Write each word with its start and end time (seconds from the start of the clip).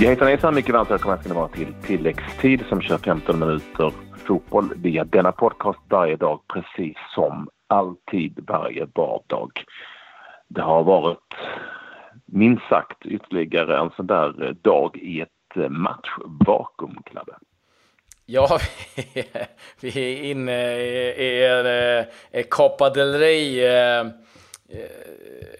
Jag 0.00 0.10
heter 0.10 0.26
Nilsson, 0.26 0.54
mycket 0.54 0.74
varmt 0.74 0.90
välkomna 0.90 1.18
ska 1.18 1.28
ni 1.28 1.34
vara 1.34 1.48
till 1.48 1.74
tilläggstid 1.82 2.64
som 2.68 2.82
kör 2.82 2.98
15 2.98 3.38
minuter 3.38 3.92
fotboll 4.26 4.72
via 4.76 5.04
denna 5.04 5.32
podcast 5.32 5.78
varje 5.88 6.16
dag 6.16 6.40
precis 6.52 6.96
som 7.14 7.48
alltid 7.66 8.38
varje 8.46 8.86
vardag. 8.94 9.50
Det 10.48 10.62
har 10.62 10.84
varit 10.84 11.34
minst 12.26 12.62
sagt 12.68 13.06
ytterligare 13.06 13.78
en 13.78 13.90
sån 13.96 14.06
där 14.06 14.56
dag 14.62 14.96
i 14.96 15.20
ett 15.20 15.70
matchvakuum, 15.70 17.02
Klabbe. 17.04 17.32
Ja, 18.26 18.58
vi 19.80 19.88
är 19.88 20.30
inne 20.30 20.76
i 21.12 21.46
en 21.46 22.06
eh, 22.32 22.44
Copa 22.48 22.90
del 22.90 23.12
Rey 23.18 23.64
eh, 23.64 24.04
Eh, 24.72 24.80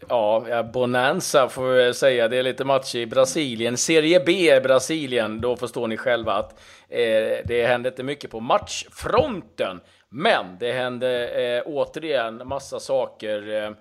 ja, 0.08 0.62
bonanza 0.72 1.48
får 1.48 1.68
vi 1.68 1.94
säga. 1.94 2.28
Det 2.28 2.36
är 2.36 2.42
lite 2.42 2.64
matcher 2.64 2.98
i 2.98 3.06
Brasilien. 3.06 3.76
Serie 3.76 4.22
B 4.26 4.56
i 4.56 4.60
Brasilien. 4.60 5.40
Då 5.40 5.56
förstår 5.56 5.88
ni 5.88 5.96
själva 5.96 6.32
att 6.32 6.60
eh, 6.88 7.38
det 7.44 7.66
händer 7.66 7.90
inte 7.90 8.02
mycket 8.02 8.30
på 8.30 8.40
matchfronten. 8.40 9.80
Men 10.08 10.58
det 10.60 10.72
hände 10.72 11.28
eh, 11.28 11.62
återigen 11.66 12.42
massa 12.44 12.80
saker. 12.80 13.64
Eh, 13.64 13.72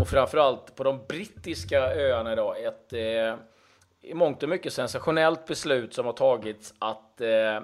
och 0.00 0.08
framförallt 0.08 0.74
på 0.76 0.84
de 0.84 1.00
brittiska 1.08 1.80
öarna 1.80 2.32
idag. 2.32 2.64
Ett 2.64 2.92
eh, 2.92 3.34
i 4.02 4.14
mångt 4.14 4.42
och 4.42 4.48
mycket 4.48 4.72
sensationellt 4.72 5.46
beslut 5.46 5.94
som 5.94 6.06
har 6.06 6.12
tagits 6.12 6.74
att 6.78 7.20
eh, 7.20 7.60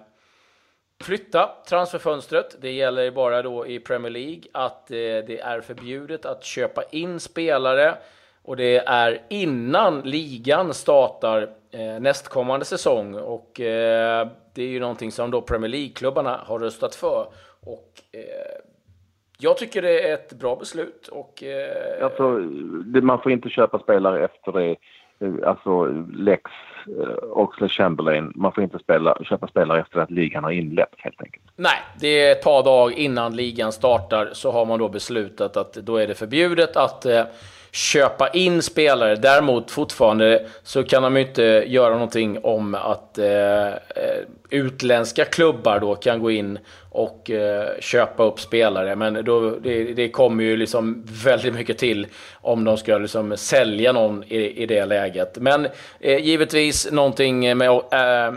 flytta 1.04 1.50
transferfönstret. 1.68 2.56
Det 2.60 2.72
gäller 2.72 3.10
bara 3.10 3.42
då 3.42 3.66
i 3.66 3.80
Premier 3.80 4.10
League 4.10 4.42
att 4.52 4.90
eh, 4.90 4.96
det 4.96 5.40
är 5.40 5.60
förbjudet 5.60 6.26
att 6.26 6.44
köpa 6.44 6.82
in 6.90 7.20
spelare 7.20 7.94
och 8.42 8.56
det 8.56 8.76
är 8.78 9.22
innan 9.28 10.00
ligan 10.00 10.74
startar 10.74 11.50
eh, 11.70 12.00
nästkommande 12.00 12.64
säsong 12.64 13.14
och 13.14 13.60
eh, 13.60 14.28
det 14.54 14.62
är 14.62 14.68
ju 14.68 14.80
någonting 14.80 15.12
som 15.12 15.30
då 15.30 15.42
Premier 15.42 15.70
League-klubbarna 15.70 16.40
har 16.46 16.58
röstat 16.58 16.94
för. 16.94 17.26
Och 17.60 18.02
eh, 18.12 18.60
jag 19.38 19.56
tycker 19.56 19.82
det 19.82 20.08
är 20.08 20.14
ett 20.14 20.32
bra 20.32 20.56
beslut. 20.56 21.08
Och, 21.08 21.42
eh, 21.42 22.04
alltså, 22.04 22.22
man 23.02 23.22
får 23.22 23.32
inte 23.32 23.48
köpa 23.48 23.78
spelare 23.78 24.24
efter 24.24 24.52
det, 24.52 24.76
Eh, 25.20 25.48
alltså 25.48 25.84
Lex 26.12 26.42
eh, 27.00 27.08
och 27.08 27.42
Oxlade 27.42 27.72
Chamberlain. 27.72 28.32
Man 28.34 28.52
får 28.52 28.64
inte 28.64 28.78
spela, 28.78 29.18
köpa 29.24 29.46
spelare 29.48 29.80
efter 29.80 30.00
att 30.00 30.10
ligan 30.10 30.44
har 30.44 30.50
inletts 30.50 30.94
helt 30.96 31.22
enkelt. 31.22 31.44
Nej, 31.56 31.78
det 32.00 32.08
är 32.08 32.32
ett 32.32 32.42
par 32.42 32.64
dagar 32.64 32.98
innan 32.98 33.36
ligan 33.36 33.72
startar 33.72 34.30
så 34.32 34.52
har 34.52 34.66
man 34.66 34.78
då 34.78 34.88
beslutat 34.88 35.56
att 35.56 35.74
då 35.74 35.96
är 35.96 36.06
det 36.06 36.14
förbjudet 36.14 36.76
att 36.76 37.06
eh, 37.06 37.24
köpa 37.74 38.28
in 38.28 38.62
spelare. 38.62 39.16
Däremot 39.16 39.70
fortfarande 39.70 40.46
så 40.62 40.82
kan 40.82 41.02
de 41.02 41.16
inte 41.16 41.42
göra 41.66 41.94
någonting 41.94 42.38
om 42.42 42.74
att 42.74 43.18
eh, 43.18 43.68
eh, 43.68 43.74
utländska 44.50 45.24
klubbar 45.24 45.80
då 45.80 45.94
kan 45.94 46.20
gå 46.20 46.30
in 46.30 46.58
och 46.94 47.30
eh, 47.30 47.68
köpa 47.80 48.24
upp 48.24 48.40
spelare. 48.40 48.96
Men 48.96 49.24
då, 49.24 49.50
det, 49.50 49.84
det, 49.84 50.08
kommer 50.08 50.44
ju 50.44 50.56
liksom 50.56 51.04
väldigt 51.24 51.54
mycket 51.54 51.78
till 51.78 52.06
om 52.34 52.64
de 52.64 52.76
ska 52.76 52.98
liksom 52.98 53.36
sälja 53.36 53.92
någon 53.92 54.24
i, 54.28 54.62
i 54.62 54.66
det 54.66 54.84
läget. 54.84 55.38
Men 55.38 55.68
eh, 56.00 56.24
givetvis 56.24 56.90
någonting 56.90 57.58
med 57.58 57.68
eh, 57.68 58.34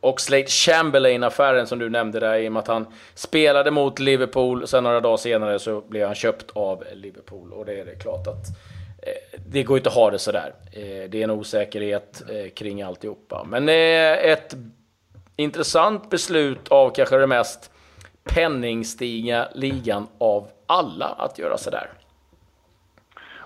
Oxlade 0.00 0.46
Chamberlain-affären 0.46 1.66
som 1.66 1.78
du 1.78 1.90
nämnde 1.90 2.20
där 2.20 2.38
i 2.38 2.48
och 2.48 2.52
med 2.52 2.60
att 2.60 2.68
han 2.68 2.86
spelade 3.14 3.70
mot 3.70 3.98
Liverpool. 3.98 4.66
Sen 4.66 4.84
några 4.84 5.00
dagar 5.00 5.16
senare 5.16 5.58
så 5.58 5.80
blev 5.80 6.06
han 6.06 6.14
köpt 6.14 6.50
av 6.52 6.84
Liverpool 6.92 7.52
och 7.52 7.66
det 7.66 7.80
är 7.80 7.84
det 7.84 7.94
klart 7.94 8.26
att 8.26 8.46
eh, 9.02 9.40
det 9.46 9.62
går 9.62 9.76
inte 9.76 9.88
att 9.88 9.94
ha 9.94 10.10
det 10.10 10.18
sådär. 10.18 10.54
Eh, 10.72 11.10
det 11.10 11.14
är 11.14 11.24
en 11.24 11.30
osäkerhet 11.30 12.22
eh, 12.30 12.50
kring 12.50 12.82
alltihopa. 12.82 13.46
Men 13.48 13.68
ett 13.68 14.54
intressant 15.36 16.10
beslut 16.10 16.68
av 16.68 16.90
kanske 16.90 17.16
det 17.16 17.26
mest 17.26 17.70
penningstiga 18.34 19.48
ligan 19.54 20.06
av 20.18 20.48
alla 20.66 21.06
att 21.06 21.38
göra 21.38 21.58
sådär. 21.58 21.86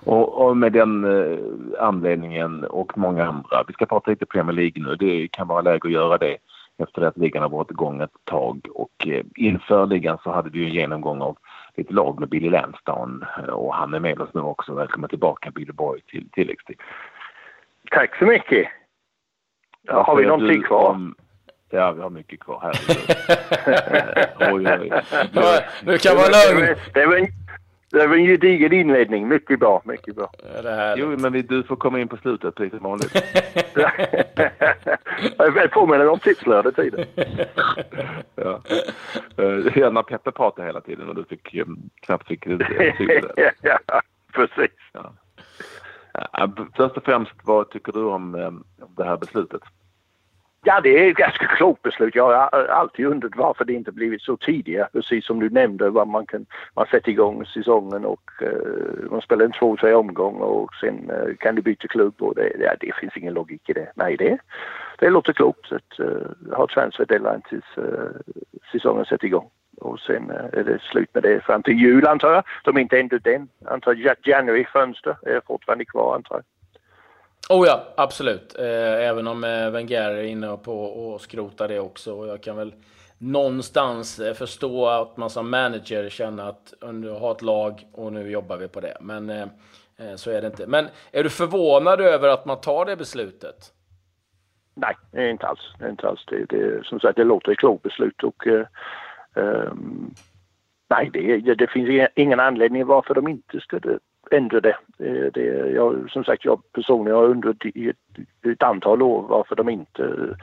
Och, 0.05 0.47
och 0.47 0.57
med 0.57 0.73
den 0.73 1.05
eh, 1.05 1.39
anledningen 1.81 2.65
och 2.65 2.99
många 2.99 3.25
andra. 3.27 3.65
Vi 3.69 3.73
ska 3.73 3.87
prata 3.87 4.11
lite 4.11 4.27
Premier 4.27 4.57
League 4.57 4.83
nu. 4.83 4.97
Det 4.97 5.29
kan 5.29 5.49
vara 5.49 5.61
läge 5.61 5.89
att 5.89 5.93
göra 5.93 6.19
det 6.19 6.37
efter 6.79 7.03
att 7.03 7.17
ligan 7.17 7.43
har 7.43 7.51
varit 7.51 7.71
igång 7.71 8.01
ett 8.01 8.11
tag. 8.25 8.67
Och 8.75 9.07
eh, 9.07 9.25
inför 9.37 9.87
ligan 9.87 10.19
så 10.23 10.31
hade 10.31 10.51
vi 10.51 10.65
en 10.65 10.73
genomgång 10.73 11.21
av 11.21 11.37
lite 11.77 11.95
lag 11.95 12.21
med 12.21 12.29
Billy 12.29 12.51
Lansdown 12.51 13.25
och 13.49 13.75
han 13.75 13.95
är 13.95 14.01
med 14.01 14.21
oss 14.21 14.35
nu 14.35 14.41
också. 14.41 14.75
Välkommen 14.75 15.11
tillbaka 15.11 15.51
Billy 15.51 15.73
Boy 15.73 16.01
till 16.01 16.29
tilläggstid. 16.33 16.77
Tack 17.91 18.19
så 18.19 18.25
mycket. 18.25 18.69
Ja, 19.83 20.03
har 20.03 20.17
vi 20.17 20.27
någonting 20.27 20.63
kvar? 20.63 20.91
Om, 20.91 21.15
Ja, 21.71 21.93
vi 21.93 22.03
har 22.03 22.11
mycket 22.11 22.41
kvar 22.41 22.61
här. 22.61 22.75
oj, 24.55 24.67
oj. 24.81 24.91
oj. 25.35 25.67
Du 25.85 25.99
kan 25.99 26.17
vara 26.17 26.29
lugn. 26.29 26.77
Det 26.95 27.07
var 27.07 27.17
en, 27.17 27.27
det 27.91 28.07
var 28.07 28.17
en 28.17 28.25
gedigen 28.25 28.73
inledning. 28.73 29.29
Mycket 29.29 29.61
bra, 29.61 29.83
mycket 29.85 30.17
bra. 30.17 30.31
jo, 30.97 31.17
men 31.19 31.33
vi, 31.33 31.43
du 31.43 31.63
får 31.63 31.77
komma 31.77 32.01
in 32.01 32.09
på 32.09 32.17
slutet 32.17 32.55
precis 32.55 32.79
som 32.79 32.83
vanligt. 32.83 33.23
jag 35.39 35.71
påminner 35.71 36.09
om 36.09 36.19
tipslördag 36.19 36.77
tiden. 36.77 37.07
ja. 38.35 38.63
Uh, 39.39 39.93
när 39.93 40.03
Peppe 40.03 40.33
pratade 40.33 40.67
hela 40.67 40.81
tiden 40.81 41.09
och 41.09 41.15
du 41.15 41.25
fick 41.25 41.55
um, 41.55 41.91
knappt 42.03 42.29
fick 42.29 42.45
det. 42.45 43.53
ja, 43.63 43.79
precis. 44.33 44.77
Ja. 44.93 45.15
Först 46.77 46.97
och 46.97 47.05
främst, 47.05 47.33
vad 47.45 47.71
tycker 47.71 47.93
du 47.93 48.05
om, 48.05 48.35
om 48.81 48.95
det 48.97 49.05
här 49.05 49.17
beslutet? 49.17 49.63
Ja, 50.69 50.81
det 50.81 50.99
är 50.99 51.11
ett 51.11 51.17
ganska 51.17 51.47
klokt 51.47 51.83
beslut. 51.83 52.15
Jag 52.15 52.25
har 52.25 52.67
alltid 52.67 53.07
undrat 53.07 53.37
varför 53.37 53.65
det 53.65 53.73
inte 53.73 53.93
blivit 53.93 54.23
så 54.23 54.37
tidigare. 54.37 54.89
Precis 54.93 55.27
som 55.27 55.41
du 55.41 55.51
nämnde, 55.51 55.91
vad 55.91 56.09
man 56.09 56.27
kan 56.27 56.47
man 56.75 56.87
sätter 56.87 57.11
igång 57.11 57.47
säsongen 57.47 58.05
och 58.05 58.31
uh, 58.43 59.11
man 59.11 59.21
spelar 59.21 59.45
en 59.45 59.53
två, 59.53 59.77
tre 59.77 59.95
omgång 59.95 60.37
och 60.37 60.75
sen 60.75 61.11
uh, 61.11 61.35
kan 61.37 61.55
du 61.55 61.63
byta 61.63 61.89
klubb 61.89 62.23
och 62.23 62.35
det, 62.35 62.53
ja, 62.61 62.75
det 62.81 62.95
finns 63.01 63.17
ingen 63.17 63.35
logik 63.35 63.71
i 63.71 63.73
det. 63.73 63.93
Nej, 63.95 64.17
det, 64.17 64.39
det 64.99 65.11
låter 65.11 65.33
klokt 65.33 65.73
att 65.73 66.01
uh, 66.01 66.57
ha 66.57 66.67
transfer 66.67 67.05
deadline 67.05 67.43
tills 67.49 67.79
uh, 67.79 67.85
säsongen 68.73 69.05
sätter 69.05 69.27
igång. 69.27 69.51
Och 69.81 70.01
sen 70.01 70.31
är 70.31 70.65
det 70.65 70.83
slut 70.83 71.15
med 71.15 71.23
det 71.23 71.45
fram 71.45 71.63
till 71.63 71.81
jul 71.81 72.07
antar 72.07 72.33
jag. 72.33 72.45
De 72.65 72.79
inte 72.79 73.01
ändå 73.01 73.19
den. 73.19 73.49
Antar 73.65 74.17
januari 74.29 74.65
fönster 74.65 75.17
är 75.23 75.41
fortfarande 75.47 75.85
kvar 75.85 76.15
antar 76.15 76.37
jag. 76.37 76.58
Oh 77.49 77.67
ja, 77.67 77.85
absolut. 77.97 78.59
Eh, 78.59 79.09
även 79.09 79.27
om 79.27 79.45
eh, 79.45 79.71
Wenger 79.71 80.11
är 80.11 80.23
inne 80.23 80.57
på 80.57 81.15
att 81.15 81.23
skrota 81.23 81.69
det 81.69 81.81
också. 81.81 82.15
Och 82.15 82.29
jag 82.29 82.43
kan 82.43 82.57
väl 82.57 82.75
någonstans 83.19 84.19
eh, 84.19 84.35
förstå 84.35 84.87
att 84.87 85.17
man 85.17 85.31
som 85.31 85.51
manager 85.51 86.09
känner 86.09 86.49
att 86.49 86.75
du 87.03 87.11
har 87.11 87.33
ett 87.33 87.43
lag 87.43 87.87
och 87.93 88.13
nu 88.13 88.31
jobbar 88.31 88.57
vi 88.57 88.69
på 88.69 88.81
det. 88.81 88.97
Men 89.01 89.51
så 90.17 90.31
är 90.31 90.41
det 90.41 90.47
inte. 90.47 90.67
Men 90.67 90.89
är 91.13 91.23
du 91.23 91.31
förvånad 91.31 92.01
över 92.01 92.29
att 92.29 92.45
man 92.45 92.61
tar 92.61 92.85
det 92.85 92.97
beslutet? 92.97 93.73
Nej, 94.75 95.31
inte 95.31 95.47
alls. 95.47 95.61
Inte 95.91 96.09
alls. 96.09 96.25
Det, 96.27 96.45
det, 96.45 96.87
som 96.87 97.01
sagt, 97.01 97.17
det 97.17 97.25
låter 97.25 97.53
ett 97.53 97.59
klokt 97.59 97.83
beslut 97.83 98.23
och 98.23 98.47
um, 99.35 100.15
nej, 100.91 101.11
det, 101.13 101.55
det, 101.55 101.67
finns 101.67 102.09
ingen 102.15 102.41
anledning 102.41 102.87
varför 102.87 103.15
de 103.15 103.29
inte 103.29 103.61
skulle 103.61 103.99
ändra 104.31 104.61
det. 104.61 104.77
Eh, 104.99 105.33
det 105.35 105.71
jag, 105.75 106.11
som 106.11 106.25
sagt, 106.25 106.45
jag 106.45 106.73
personligen 106.73 107.17
har 107.17 107.25
undrat 107.25 107.57
i 107.65 107.89
ett, 107.89 107.97
ett, 108.53 108.63
antal 108.63 109.03
år 109.03 109.27
varför 109.29 109.57
de 109.57 109.69
inte 109.69 110.05
eh, 110.05 110.37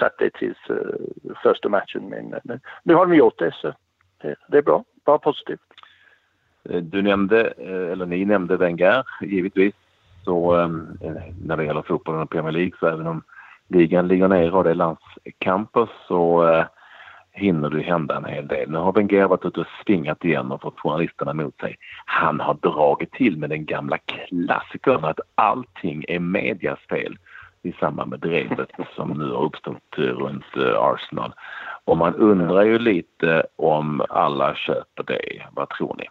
satte 0.00 0.24
det 0.24 0.30
till 0.30 0.54
eh, 0.70 1.34
första 1.42 1.68
matchen. 1.68 2.08
Men 2.08 2.60
nu 2.82 2.94
har 2.94 3.06
de 3.06 3.16
gjort 3.16 3.38
det 3.38 3.54
så 3.54 3.72
det, 4.22 4.34
det 4.48 4.58
är 4.58 4.62
bra, 4.62 4.84
bara 5.04 5.18
positivt. 5.18 5.60
Du 6.62 7.02
nämnde, 7.02 7.50
eller 7.92 8.06
ni 8.06 8.24
nämnde 8.24 8.56
Wenger 8.56 9.06
givetvis. 9.20 9.74
Så 10.24 10.66
när 11.44 11.56
det 11.56 11.64
gäller 11.64 11.82
fotbollen 11.82 12.22
och 12.22 12.30
Premier 12.30 12.52
League 12.52 12.72
så 12.80 12.86
även 12.86 13.06
om 13.06 13.22
ligan 13.68 14.08
ligger 14.08 14.28
ner 14.28 14.54
och 14.54 14.64
det 14.64 14.70
är 14.70 14.74
landskamper 14.74 15.90
så 16.08 16.44
hinner 17.38 17.70
det 17.70 17.82
hända 17.82 18.16
en 18.16 18.24
hel 18.24 18.48
del. 18.48 18.70
Nu 18.70 18.78
har 18.78 18.92
Wenger 18.92 19.26
varit 19.26 19.44
ute 19.44 19.60
och 19.60 19.66
svingat 19.84 20.24
igen 20.24 20.52
och 20.52 20.62
fått 20.62 20.80
journalisterna 20.80 21.30
emot 21.30 21.60
sig. 21.60 21.76
Han 22.06 22.40
har 22.40 22.54
dragit 22.54 23.12
till 23.12 23.38
med 23.38 23.50
den 23.50 23.64
gamla 23.64 23.98
klassikern 23.98 25.04
att 25.04 25.20
allting 25.34 26.04
är 26.08 26.18
medias 26.18 26.78
fel 26.88 27.18
i 27.62 27.72
samband 27.72 28.10
med 28.10 28.20
drevet 28.20 28.70
som 28.96 29.10
nu 29.10 29.24
har 29.24 29.44
uppstått 29.44 29.98
runt 29.98 30.56
eh, 30.56 30.82
Arsenal. 30.82 31.32
Och 31.84 31.96
man 31.96 32.14
undrar 32.14 32.62
ju 32.62 32.78
lite 32.78 33.46
om 33.56 34.02
alla 34.08 34.54
köper 34.54 35.02
det. 35.02 35.46
Vad 35.52 35.68
tror 35.68 35.96
ni? 35.98 36.08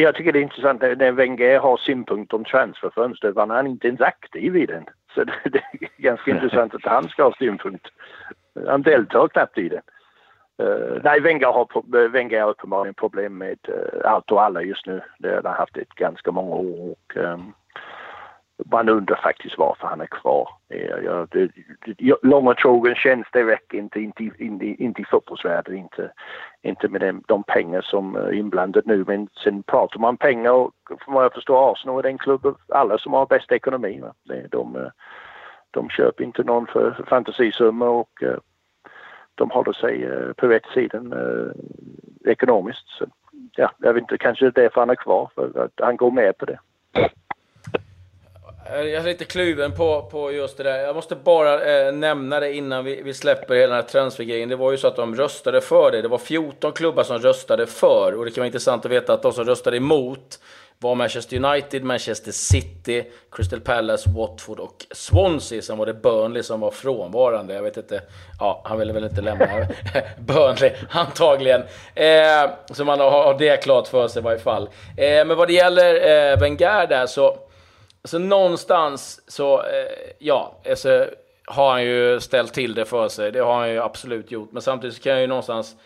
Jag 0.00 0.14
tycker 0.14 0.32
det 0.32 0.38
är 0.38 0.42
intressant 0.42 0.80
när 0.80 1.12
Wenger 1.12 1.58
har 1.58 1.76
synpunkter 1.76 2.36
om 2.36 2.44
transferfönstret 2.44 3.36
han 3.36 3.66
inte 3.66 3.88
ens 3.88 4.00
aktiv 4.00 4.56
i 4.56 4.66
den. 4.66 4.84
Så 5.14 5.24
det, 5.44 5.58
är 5.58 6.02
ganska 6.02 6.30
intressant 6.34 6.74
att 6.74 6.84
han 6.84 7.08
ska 7.08 7.22
ha 7.22 7.34
synpunkter. 7.38 7.92
Han 8.66 8.82
deltar 8.82 9.28
knappt 9.28 9.58
i 9.58 9.68
det. 9.68 9.82
Uh, 10.62 11.00
nej, 11.04 11.20
Wenger 11.20 11.46
har, 11.46 11.68
eh, 11.96 12.10
Wenger 12.10 12.40
har 12.40 12.50
uppenbarligen 12.50 12.94
problem 12.94 13.38
med 13.38 13.58
uh, 13.68 14.10
allt 14.10 14.32
och 14.32 14.42
alla 14.42 14.62
just 14.62 14.86
nu. 14.86 15.00
Det 15.18 15.28
har 15.28 15.42
han 15.42 15.54
haft 15.54 15.76
ett 15.76 15.94
ganska 15.94 16.32
många 16.32 16.54
år. 16.54 16.90
Och, 16.90 17.16
um, 17.16 17.54
man 18.70 18.88
undrar 18.88 19.16
faktiskt 19.16 19.58
varför 19.58 19.86
han 19.86 20.00
är 20.00 20.06
kvar. 20.06 20.48
Jag, 21.04 21.28
det, 21.30 21.50
det, 21.86 22.14
lång 22.22 22.46
och 22.46 22.56
trogen 22.56 22.94
tjänst, 22.94 23.30
det 23.32 23.44
räcker 23.44 23.78
inte, 23.78 24.00
inte, 24.00 24.30
inte, 24.38 24.66
inte 24.66 25.02
i 25.02 25.04
fotbollsvärlden, 25.04 25.76
inte, 25.76 26.12
inte 26.62 26.88
med 26.88 27.00
de, 27.00 27.22
de 27.26 27.42
pengar 27.42 27.80
som 27.80 28.16
är 28.16 28.32
inblandade 28.32 28.88
nu. 28.88 29.04
Men 29.06 29.28
sen 29.44 29.62
pratar 29.62 30.00
man 30.00 30.16
pengar 30.16 30.50
och 30.50 30.72
från 31.00 31.14
vad 31.14 31.24
jag 31.24 31.32
förstår 31.32 31.72
Arsenal 31.72 31.98
är 31.98 32.02
den 32.02 32.18
klubben, 32.18 32.54
alla 32.68 32.98
som 32.98 33.12
har 33.12 33.26
bäst 33.26 33.52
ekonomi. 33.52 34.00
Va? 34.00 34.12
De, 34.50 34.90
de 35.78 35.90
köper 35.90 36.24
inte 36.24 36.42
någon 36.42 36.66
för 36.66 37.04
fantasisummor 37.08 37.88
och 37.88 38.22
eh, 38.22 38.38
de 39.34 39.50
håller 39.50 39.72
sig 39.72 40.04
eh, 40.04 40.32
på 40.36 40.46
rätt 40.46 40.66
sidan 40.74 41.12
eh, 41.12 42.30
ekonomiskt. 42.32 42.88
Så, 42.88 43.06
ja, 43.56 43.70
jag 43.78 43.94
vet 43.94 44.00
inte, 44.00 44.18
kanske 44.18 44.44
det 44.44 44.60
är 44.60 44.62
därför 44.62 44.80
han 44.80 44.90
är 44.90 44.94
kvar, 44.94 45.30
för 45.34 45.64
att 45.64 45.72
han 45.76 45.96
går 45.96 46.10
med 46.10 46.38
på 46.38 46.44
det. 46.44 46.58
Jag 48.70 48.92
är 48.92 49.02
lite 49.02 49.24
kluven 49.24 49.72
på, 49.72 50.02
på 50.02 50.32
just 50.32 50.56
det 50.56 50.62
där. 50.62 50.78
Jag 50.78 50.96
måste 50.96 51.16
bara 51.16 51.64
eh, 51.64 51.92
nämna 51.92 52.40
det 52.40 52.54
innan 52.54 52.84
vi, 52.84 53.02
vi 53.02 53.14
släpper 53.14 53.54
hela 53.54 53.74
den 53.74 53.82
här 53.82 53.90
transfergrejen. 53.90 54.48
Det 54.48 54.56
var 54.56 54.70
ju 54.70 54.76
så 54.76 54.88
att 54.88 54.96
de 54.96 55.14
röstade 55.14 55.60
för 55.60 55.90
det. 55.90 56.02
Det 56.02 56.08
var 56.08 56.18
14 56.18 56.72
klubbar 56.72 57.02
som 57.02 57.18
röstade 57.18 57.66
för. 57.66 58.18
Och 58.18 58.24
det 58.24 58.30
kan 58.30 58.40
vara 58.40 58.46
intressant 58.46 58.84
att 58.84 58.90
veta 58.90 59.12
att 59.12 59.22
de 59.22 59.32
som 59.32 59.44
röstade 59.44 59.76
emot 59.76 60.38
var 60.80 60.94
Manchester 60.94 61.44
United, 61.44 61.84
Manchester 61.84 62.32
City, 62.32 63.04
Crystal 63.32 63.60
Palace, 63.60 64.10
Watford 64.10 64.60
och 64.60 64.86
Swansea. 64.90 65.62
Sen 65.62 65.78
var 65.78 65.86
det 65.86 65.94
Burnley 65.94 66.42
som 66.42 66.60
var 66.60 66.70
frånvarande. 66.70 67.54
Jag 67.54 67.62
vet 67.62 67.76
inte. 67.76 68.02
Ja, 68.40 68.62
han 68.64 68.78
ville 68.78 68.92
väl 68.92 69.04
inte 69.04 69.20
lämna 69.20 69.46
Burnley 70.18 70.72
antagligen. 70.90 71.62
Eh, 71.94 72.50
så 72.72 72.84
man 72.84 73.00
har 73.00 73.38
det 73.38 73.56
klart 73.56 73.88
för 73.88 74.08
sig 74.08 74.20
i 74.20 74.22
varje 74.22 74.38
fall. 74.38 74.68
Eh, 74.96 75.26
men 75.26 75.36
vad 75.36 75.48
det 75.48 75.54
gäller 75.54 75.94
eh, 75.94 76.38
Wenger 76.40 76.86
där 76.86 77.06
så 77.06 77.36
Alltså 78.02 78.18
någonstans 78.18 79.20
så, 79.26 79.58
eh, 79.58 80.12
ja, 80.18 80.60
alltså, 80.68 81.06
har 81.46 81.70
han 81.70 81.84
ju 81.84 82.20
ställt 82.20 82.54
till 82.54 82.74
det 82.74 82.84
för 82.84 83.08
sig. 83.08 83.32
Det 83.32 83.40
har 83.40 83.54
han 83.58 83.70
ju 83.70 83.82
absolut 83.82 84.30
gjort. 84.30 84.52
Men 84.52 84.62
samtidigt 84.62 84.96
så 84.96 85.02
kan 85.02 85.12
jag 85.12 85.20
ju 85.20 85.26
någonstans 85.26 85.76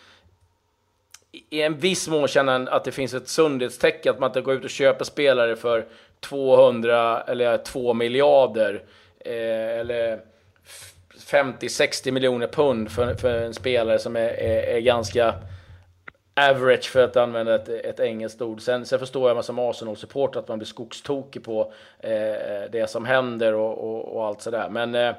i 1.33 1.61
en 1.61 1.77
viss 1.77 2.07
mån 2.07 2.27
känna 2.27 2.55
att 2.55 2.83
det 2.83 2.91
finns 2.91 3.13
ett 3.13 3.27
sundhetstecken 3.27 4.13
att 4.13 4.19
man 4.19 4.29
inte 4.29 4.41
går 4.41 4.53
ut 4.53 4.63
och 4.63 4.69
köper 4.69 5.05
spelare 5.05 5.55
för 5.55 5.85
200 6.19 7.21
eller 7.21 7.57
2 7.57 7.93
miljarder 7.93 8.83
eh, 9.19 9.79
eller 9.79 10.19
50-60 11.17 12.11
miljoner 12.11 12.47
pund 12.47 12.91
för, 12.91 13.15
för 13.15 13.41
en 13.41 13.53
spelare 13.53 13.99
som 13.99 14.15
är, 14.15 14.29
är, 14.29 14.75
är 14.75 14.79
ganska 14.79 15.33
average 16.35 16.89
för 16.89 17.03
att 17.03 17.17
använda 17.17 17.55
ett, 17.55 17.69
ett 17.69 17.99
engelskt 17.99 18.41
ord. 18.41 18.61
Sen, 18.61 18.85
sen 18.85 18.99
förstår 18.99 19.29
jag 19.29 19.45
som 19.45 19.59
Arsenal-supporter 19.59 20.39
att 20.39 20.47
man 20.47 20.59
blir 20.59 20.65
skogstokig 20.65 21.43
på 21.43 21.73
eh, 21.99 22.71
det 22.71 22.89
som 22.89 23.05
händer 23.05 23.53
och, 23.53 23.77
och, 23.77 24.15
och 24.15 24.25
allt 24.25 24.41
sådär. 24.41 24.69
Men 24.69 24.95
eh, 24.95 25.15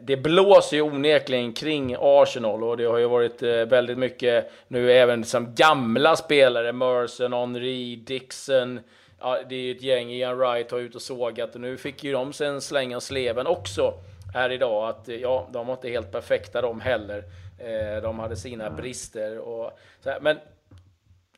det 0.00 0.16
blåser 0.16 0.76
ju 0.76 0.82
onekligen 0.82 1.52
kring 1.52 1.96
Arsenal 1.98 2.64
och 2.64 2.76
det 2.76 2.84
har 2.84 2.98
ju 2.98 3.08
varit 3.08 3.42
eh, 3.42 3.50
väldigt 3.50 3.98
mycket 3.98 4.50
nu 4.68 4.92
även 4.92 5.24
som 5.24 5.54
gamla 5.54 6.16
spelare, 6.16 6.72
Merson, 6.72 7.32
Henry, 7.32 7.96
Dixon. 7.96 8.80
Ja, 9.20 9.38
det 9.48 9.54
är 9.54 9.60
ju 9.60 9.76
ett 9.76 9.82
gäng, 9.82 10.10
Ian 10.10 10.38
Wright 10.38 10.70
har 10.70 10.78
ut 10.78 10.94
och 10.94 11.02
sågat 11.02 11.54
och 11.54 11.60
nu 11.60 11.76
fick 11.76 12.04
ju 12.04 12.12
de 12.12 12.32
sen 12.32 12.60
slänga 12.60 13.00
sleven 13.00 13.46
också 13.46 13.94
här 14.34 14.50
idag 14.50 14.88
att 14.88 15.08
ja, 15.08 15.48
de 15.52 15.66
var 15.66 15.74
inte 15.74 15.88
helt 15.88 16.12
perfekta 16.12 16.60
de 16.60 16.80
heller. 16.80 17.24
Eh, 17.58 18.02
de 18.02 18.18
hade 18.18 18.36
sina 18.36 18.66
mm. 18.66 18.76
brister. 18.76 19.38
Och, 19.38 19.78
här, 20.04 20.20
men 20.20 20.38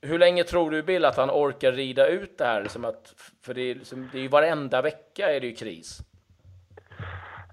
hur 0.01 0.19
länge 0.19 0.45
tror 0.45 0.71
du 0.71 0.83
Bill 0.83 1.05
att 1.05 1.17
han 1.17 1.31
orkar 1.31 1.73
rida 1.73 2.07
ut 2.07 2.39
det 2.39 2.45
här? 2.45 2.69
Som 2.69 2.85
att, 2.85 3.15
för 3.43 3.55
det 3.55 3.63
är, 3.63 3.75
liksom, 3.75 4.09
det 4.13 4.19
är 4.19 4.23
ju 4.23 4.29
varenda 4.29 4.83
vecka 4.83 5.33
är 5.33 5.41
det 5.41 5.47
ju 5.47 5.55
kris. 5.55 6.01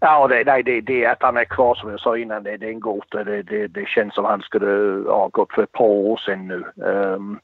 Ja, 0.03 0.27
det, 0.27 0.43
nej, 0.45 0.63
det, 0.63 0.81
det 0.81 1.05
att 1.05 1.23
han 1.23 1.37
är 1.37 1.45
kvar 1.45 1.75
som 1.75 1.89
jag 1.89 1.99
sa 1.99 2.17
innan, 2.17 2.43
det, 2.43 2.57
det 2.57 2.65
är 2.65 2.71
en 2.71 2.79
gåta. 2.79 3.23
Det, 3.23 3.43
det, 3.43 3.67
det 3.67 3.87
känns 3.87 4.13
som 4.15 4.25
han 4.25 4.41
skulle 4.41 5.03
ha 5.09 5.27
gått 5.27 5.53
för 5.53 5.63
ett 5.63 5.71
par 5.71 5.85
år 5.85 6.17
sedan 6.17 6.47
nu. 6.47 6.83
Um, 6.85 7.39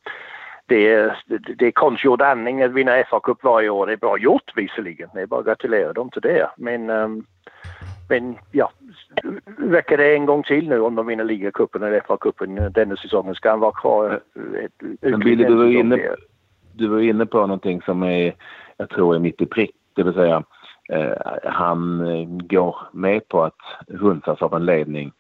det, 0.66 0.94
är, 0.94 1.18
det, 1.58 1.66
är 1.66 1.72
konstgjord 1.72 2.22
andning 2.22 2.62
att 2.62 2.72
vinna 2.72 3.04
FA-cup 3.04 3.38
varje 3.44 3.70
år. 3.70 3.88
Det 3.88 3.94
är 3.94 3.98
bra 3.98 4.18
gjort 4.18 4.52
visserligen. 4.56 5.10
Det 5.14 5.22
är 5.22 5.26
bara 5.26 5.40
att 5.40 5.46
gratulera 5.46 5.94
dem 5.94 6.10
till 6.10 6.22
det. 6.22 6.50
Men 6.58 6.90
um, 6.90 7.26
men 8.10 8.36
ja, 8.52 8.72
räcker 9.58 9.98
det 9.98 10.16
en 10.16 10.26
gång 10.26 10.44
till 10.44 10.70
nu 10.70 10.80
om 10.80 10.96
de 10.96 11.08
vinner 11.08 11.24
ligacupen 11.24 11.84
eller 11.84 12.00
FA-cupen 12.00 12.70
denna 12.70 12.96
säsongen 12.96 13.36
ska 13.36 13.50
han 13.50 13.60
vara 13.60 13.72
kvar. 13.72 14.20
Men 15.02 15.20
Billy, 15.20 15.44
du 15.44 15.56
var, 15.56 15.66
inne, 15.66 16.16
du 16.74 16.88
var 16.88 17.00
inne 17.00 17.26
på 17.26 17.38
någonting 17.38 17.82
som 17.82 18.04
är, 18.04 18.34
jag 18.78 18.90
tror 18.90 19.16
är 19.16 19.20
mitt 19.20 19.42
i 19.42 19.46
prick, 19.46 19.76
det 19.94 20.04
vill 20.04 20.14
säga 20.14 20.44
han 21.44 22.08
eh, 22.08 22.28
går 22.28 22.76
med 22.92 23.28
på 23.28 23.44
att 23.44 23.60
hunsas 23.88 24.42
av 24.42 24.54
en 24.54 24.66
ledning. 24.66 25.12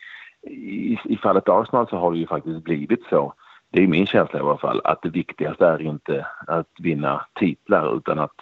I, 0.47 0.99
I 1.03 1.17
fallet 1.17 1.49
Arsenal 1.49 1.87
så 1.87 1.97
har 1.97 2.11
det 2.11 2.17
ju 2.17 2.27
faktiskt 2.27 2.63
blivit 2.63 3.03
så. 3.09 3.33
Det 3.71 3.83
är 3.83 3.87
min 3.87 4.05
känsla 4.05 4.39
i 4.39 4.41
alla 4.41 4.57
fall 4.57 4.81
att 4.83 5.01
det 5.01 5.09
viktigaste 5.09 5.65
är 5.65 5.81
inte 5.81 6.27
att 6.47 6.67
vinna 6.79 7.25
titlar 7.33 7.97
utan 7.97 8.19
att 8.19 8.35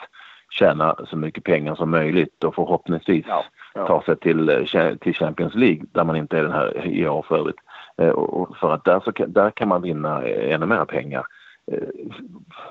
tjäna 0.50 0.96
så 1.06 1.18
mycket 1.18 1.44
pengar 1.44 1.76
som 1.76 1.92
möjligt 1.92 2.44
och 2.44 2.56
förhoppningsvis 2.56 3.26
ja, 3.28 3.44
ja. 3.74 3.88
ta 3.88 4.02
sig 4.02 4.20
till, 4.20 4.50
eh, 4.50 4.96
till 4.96 5.16
Champions 5.16 5.56
League 5.56 5.86
där 5.92 6.04
man 6.04 6.16
inte 6.16 6.38
är 6.38 6.44
den 6.44 6.52
här 6.52 6.86
i 6.86 7.08
år 7.08 7.26
för 7.28 7.38
övrigt. 7.38 7.60
Eh, 7.98 8.14
för 8.60 8.72
att 8.74 8.84
där, 8.84 9.00
så, 9.00 9.12
där 9.28 9.52
kan 9.52 9.68
man 9.68 9.82
vinna 9.82 10.24
eh, 10.24 10.54
ännu 10.54 10.66
mer 10.66 10.86
pengar. 10.86 11.26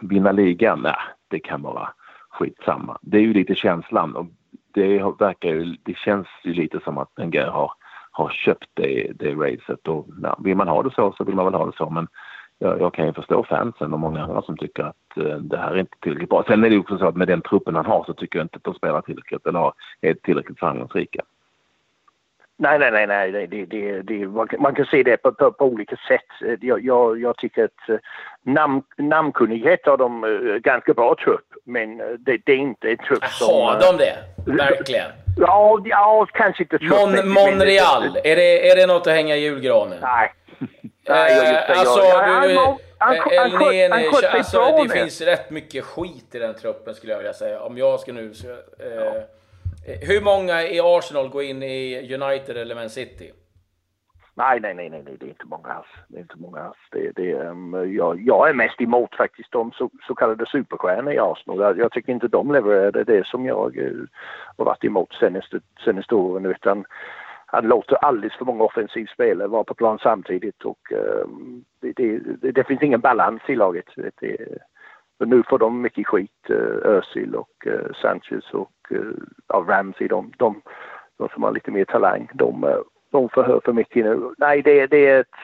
Vinna 0.01 0.33
ligan, 0.33 0.81
nej, 0.83 0.97
det 1.29 1.39
kan 1.39 1.63
vara 1.63 1.89
skitsamma. 2.31 2.99
Det 3.03 3.17
är 3.17 3.23
ju 3.23 3.33
lite 3.35 3.55
känslan 3.55 4.17
och 4.17 4.27
det 4.75 5.03
verkar 5.19 5.49
ju, 5.49 5.77
det 5.83 5.97
känns 5.97 6.27
ju 6.45 6.53
lite 6.53 6.81
som 6.85 6.99
att 6.99 7.11
Wenger 7.17 7.47
har, 7.47 7.73
har 8.11 8.29
köpt 8.29 8.69
det, 8.75 9.13
det 9.15 9.35
racet 9.35 9.89
och 9.89 10.07
ja, 10.23 10.39
vill 10.45 10.57
man 10.57 10.69
ha 10.69 10.83
det 10.83 10.91
så 10.91 11.13
så 11.13 11.25
vill 11.25 11.35
man 11.35 11.45
väl 11.45 11.55
ha 11.55 11.67
det 11.67 11.77
så 11.77 11.91
men 11.91 12.09
jag, 12.59 12.81
jag, 12.81 12.95
kan 12.95 13.07
ju 13.07 13.13
förstå 13.13 13.45
fansen 13.45 13.93
och 13.93 14.01
många 14.01 14.23
andra 14.23 14.43
som 14.43 14.57
tycker 14.57 14.83
att 14.83 15.17
eh, 15.17 15.37
det 15.37 15.57
här 15.57 15.71
är 15.71 15.79
inte 15.79 15.99
tillräckligt 16.01 16.31
bra. 16.31 16.45
Sen 16.47 16.65
är 16.65 16.71
det 16.71 16.79
också 16.79 16.99
så 16.99 17.07
att 17.07 17.17
med 17.17 17.29
den 17.29 17.43
truppen 17.43 17.75
han 17.75 17.87
har 17.87 18.05
så 18.05 18.15
tycker 18.15 18.39
jag 18.39 18.45
inte 18.45 18.57
att 18.57 18.65
de 18.65 18.75
spelar 18.75 19.01
tillräckligt 19.01 19.47
eller 19.47 19.73
är 20.01 20.15
tillräckligt 20.15 20.59
framgångsrika. 20.59 21.23
Nej, 22.57 22.79
nej, 22.79 22.91
nej, 22.91 23.07
nej. 23.07 23.47
Det, 23.47 23.65
det, 23.65 24.03
det, 24.03 24.27
man 24.59 24.75
kan 24.75 24.87
se 24.87 25.03
det 25.03 25.17
på, 25.17 25.33
på, 25.33 25.53
på 25.53 25.65
olika 25.65 25.97
sätt. 26.09 26.59
Jag, 26.61 26.85
jag, 26.85 27.21
jag, 27.21 27.37
tycker 27.37 27.65
att 27.65 27.89
eh, 27.89 27.97
namn, 28.43 28.83
namnkunnighet 28.99 29.81
har 29.87 29.97
de 29.97 30.25
uh, 30.25 30.57
ganska 30.57 30.95
bra 30.95 31.17
trupp, 31.25 31.47
men 31.65 31.99
det, 31.99 32.39
det 32.47 32.53
är 32.53 32.57
inte 32.57 32.89
en 32.91 32.99
trupp 32.99 33.25
som... 33.25 33.49
Har 33.49 33.81
de 33.81 33.97
det? 33.97 34.17
Verkligen? 34.53 35.11
Ja, 35.37 35.83
ja 35.85 36.27
kanske 36.33 36.63
inte 36.63 36.79
trupp. 36.79 36.91
Mon, 36.91 37.29
Monreal, 37.29 38.19
är 38.25 38.37
det, 38.37 38.71
är 38.71 38.77
det 38.77 38.87
något 38.87 39.07
att 39.07 39.13
hänga 39.13 39.37
i 39.37 39.41
julgranen? 39.41 39.99
Nej, 40.03 40.33
Eh, 41.09 41.79
alltså, 41.79 42.01
alltså, 43.01 44.83
det 44.83 44.89
finns 44.89 45.21
rätt 45.21 45.51
mycket 45.51 45.85
skit 45.85 46.35
i 46.35 46.39
den 46.39 46.55
truppen 46.55 46.95
skulle 46.95 47.13
jag 47.13 47.19
vilja 47.19 47.35
säga. 47.35 47.61
Om 47.61 47.79
jag 47.79 48.01
ska 48.01 48.13
nu... 48.13 48.35
Så, 48.35 48.51
eh, 48.51 49.23
Eh, 49.87 50.09
hur 50.09 50.21
många 50.21 50.63
i 50.63 50.81
Arsenal 50.81 51.29
går 51.29 51.43
in 51.43 51.63
i 51.63 52.15
United 52.15 52.57
eller 52.57 52.75
Man 52.75 52.91
City? 52.91 53.33
Nej, 54.37 54.61
nej, 54.61 54.75
nej, 54.75 54.91
nej, 54.91 55.03
det 55.21 55.27
är 55.27 55.29
inte 55.29 55.47
många 55.47 55.69
alls. 55.69 55.87
Det 56.09 56.17
är 56.17 56.21
inte 56.21 56.39
många 56.39 56.61
alls. 56.61 56.77
Det, 56.91 57.11
det, 57.17 57.35
um, 57.35 57.95
jag, 57.95 58.21
jag 58.21 58.49
är 58.49 58.55
mest 58.55 58.81
emot 58.81 59.15
faktiskt 59.15 59.53
de 59.53 59.73
så, 59.73 59.91
så 60.07 60.15
kallade 60.15 60.47
superstjärnorna 60.47 61.15
i 61.15 61.19
Arsenal. 61.19 61.61
Jag, 61.61 61.79
jag 61.79 61.93
tycker 61.93 62.13
inte 62.13 62.29
de 62.29 62.53
levererade 62.53 63.05
det 63.05 63.27
som 63.27 63.47
jag 63.47 63.77
uh, 63.77 64.07
har 64.57 64.65
varit 64.65 64.85
emot 64.85 65.15
senaste, 65.15 65.61
senaste 65.85 66.15
åren 66.15 66.47
utan 66.47 66.85
han 67.47 67.69
låter 67.69 67.97
alldeles 67.97 68.37
för 68.37 68.45
många 68.45 68.65
offensivspelare 68.65 69.49
vara 69.49 69.65
på 69.65 69.75
plan 69.75 69.99
samtidigt 70.03 70.63
och 70.63 70.93
ehm, 70.93 71.65
det, 71.81 71.93
det, 71.93 72.53
det, 72.53 72.65
finns 72.65 72.83
ingen 72.83 73.01
balans 73.01 73.43
i 73.49 73.55
laget. 73.55 73.87
Det, 74.21 74.59
nu 75.19 75.43
får 75.49 75.59
de 75.59 75.81
mycket 75.81 76.07
skit, 76.07 76.51
uh, 76.51 76.79
Özil 76.85 77.35
och 77.35 77.67
uh, 77.67 77.93
Sanchez 78.03 78.51
och 78.53 78.71
uh, 78.93 79.67
Ramsey, 79.67 80.09
de, 80.09 80.33
de, 80.37 80.63
de 81.19 81.29
som 81.29 81.43
har 81.43 81.53
lite 81.53 81.71
mer 81.71 81.85
talang, 81.85 82.31
de, 82.35 82.83
de 83.13 83.29
förhör 83.29 83.61
för 83.65 83.73
mycket 83.73 84.05
nu. 84.05 84.31
Nej, 84.39 84.63
det, 84.63 84.87
det 84.87 85.07
är 85.07 85.21
ett... 85.21 85.37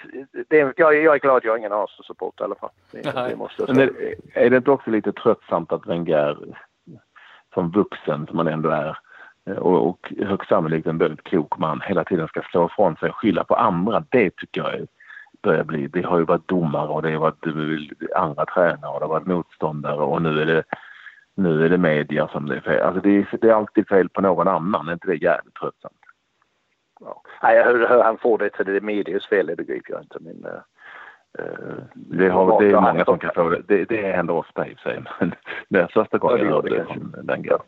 Det 0.48 0.60
är, 0.60 0.74
jag, 0.76 1.02
jag 1.02 1.14
är 1.14 1.18
glad 1.18 1.44
jag 1.44 1.54
är 1.54 1.58
ingen 1.58 1.72
Arsenal-support 1.72 2.40
i 2.40 2.44
alla 2.44 2.54
fall. 2.54 2.70
Det, 2.92 3.02
det 3.02 3.36
måste 3.36 3.62
jag 3.62 3.76
säga. 3.76 3.90
Är, 4.34 4.44
är 4.46 4.50
det 4.50 4.56
inte 4.56 4.70
också 4.70 4.90
lite 4.90 5.12
tröttsamt 5.12 5.72
att 5.72 5.86
Wenger 5.86 6.38
som 7.54 7.70
vuxen 7.70 8.26
som 8.26 8.36
man 8.36 8.48
ändå 8.48 8.68
är 8.68 8.98
Eh, 9.46 9.56
och, 9.56 9.88
och 9.88 10.12
högst 10.18 10.48
sannolikt 10.48 10.86
en 10.86 10.98
väldigt 10.98 11.24
klok 11.24 11.58
man 11.58 11.80
hela 11.80 12.04
tiden 12.04 12.28
ska 12.28 12.42
slå 12.42 12.66
ifrån 12.66 12.96
sig 12.96 13.10
och 13.10 13.16
skylla 13.16 13.44
på 13.44 13.54
andra. 13.54 14.04
Det 14.10 14.36
tycker 14.36 14.60
jag 14.60 14.86
börjar 15.42 15.64
bli. 15.64 15.86
Det 15.86 16.02
har 16.02 16.18
ju 16.18 16.24
varit 16.24 16.48
domare 16.48 16.88
och 16.88 17.02
det 17.02 17.12
har 17.12 17.20
varit 17.20 17.46
eh, 17.46 18.22
andra 18.22 18.46
tränare 18.46 18.92
och 18.92 19.00
det 19.00 19.06
har 19.06 19.14
varit 19.14 19.26
motståndare 19.26 20.00
och 20.00 20.22
nu 20.22 20.40
är 20.40 20.46
det, 20.46 20.64
nu 21.42 21.64
är 21.64 21.68
det 21.68 21.78
media 21.78 22.28
som 22.28 22.48
det 22.48 22.56
är 22.56 22.60
fel. 22.60 22.82
Alltså 22.82 23.00
det 23.00 23.10
är, 23.10 23.38
det 23.40 23.48
är 23.48 23.54
alltid 23.54 23.88
fel 23.88 24.08
på 24.08 24.20
någon 24.20 24.48
annan. 24.48 24.88
Är 24.88 24.92
inte 24.92 25.06
det 25.06 25.22
jävligt 25.22 25.54
tröttsamt? 25.54 25.94
Ja. 27.00 27.22
Nej, 27.42 27.64
hur, 27.64 27.88
hur 27.88 28.02
han 28.02 28.18
får 28.18 28.38
det 28.38 28.50
till 28.50 28.66
det 28.66 28.76
är 28.76 28.80
medias 28.80 29.26
fel 29.26 29.46
det 29.46 29.56
begriper 29.56 29.92
jag 29.92 30.02
inte. 30.02 30.18
Men, 30.20 30.44
uh, 30.44 30.60
det, 31.94 32.28
har, 32.28 32.62
det 32.62 32.70
är 32.70 32.80
många 32.80 33.04
som 33.04 33.18
kan 33.18 33.34
få 33.34 33.48
det. 33.48 33.62
Det, 33.68 33.84
det 33.84 34.12
händer 34.12 34.34
ofta 34.34 34.68
i 34.68 34.74
och 34.74 34.78
för 34.78 34.90
sig. 34.90 35.04
Men 35.18 35.34
det 35.68 35.80
är 35.80 35.86
första 35.86 36.18
gången 36.18 36.38
jag 36.38 36.52
hörde 36.52 36.76
det 36.76 36.84
från 36.84 37.14
den 37.22 37.42
grejen. 37.42 37.60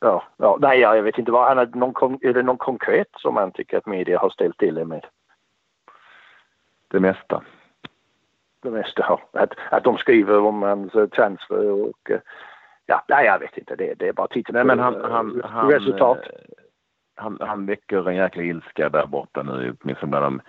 Ja, 0.00 0.22
ja, 0.36 0.58
nej, 0.60 0.80
jag 0.80 1.02
vet 1.02 1.18
inte 1.18 1.32
vad. 1.32 1.48
Han 1.48 1.58
är, 1.58 1.66
någon, 1.66 2.18
är 2.22 2.32
det 2.34 2.42
någon 2.42 2.58
konkret 2.58 3.08
som 3.16 3.36
han 3.36 3.52
tycker 3.52 3.78
att 3.78 3.86
media 3.86 4.18
har 4.18 4.30
ställt 4.30 4.58
till 4.58 4.74
det 4.74 4.84
med? 4.84 5.06
Det 6.88 7.00
mesta. 7.00 7.42
Det 8.62 8.70
mesta. 8.70 9.20
Att, 9.32 9.52
att 9.70 9.84
de 9.84 9.96
skriver 9.96 10.38
om 10.38 10.62
hans 10.62 10.92
transfer 10.92 11.70
och... 11.70 12.10
Ja, 12.90 13.04
nej, 13.08 13.26
jag 13.26 13.38
vet 13.38 13.56
inte. 13.56 13.76
Det, 13.76 13.94
det 13.94 14.08
är 14.08 14.12
bara 14.12 14.28
titeln. 14.28 14.56
Nej, 14.56 14.64
men 14.64 14.78
han, 14.78 14.94
han, 15.10 15.42
han, 15.44 15.70
resultat. 15.70 16.18
Han, 17.16 17.38
han 17.40 17.66
väcker 17.66 18.08
en 18.08 18.16
jäkla 18.16 18.42
ilska 18.42 18.88
där 18.88 19.06
borta 19.06 19.42
nu, 19.42 19.76
åtminstone 19.80 20.10
bland 20.10 20.24
de 20.24 20.40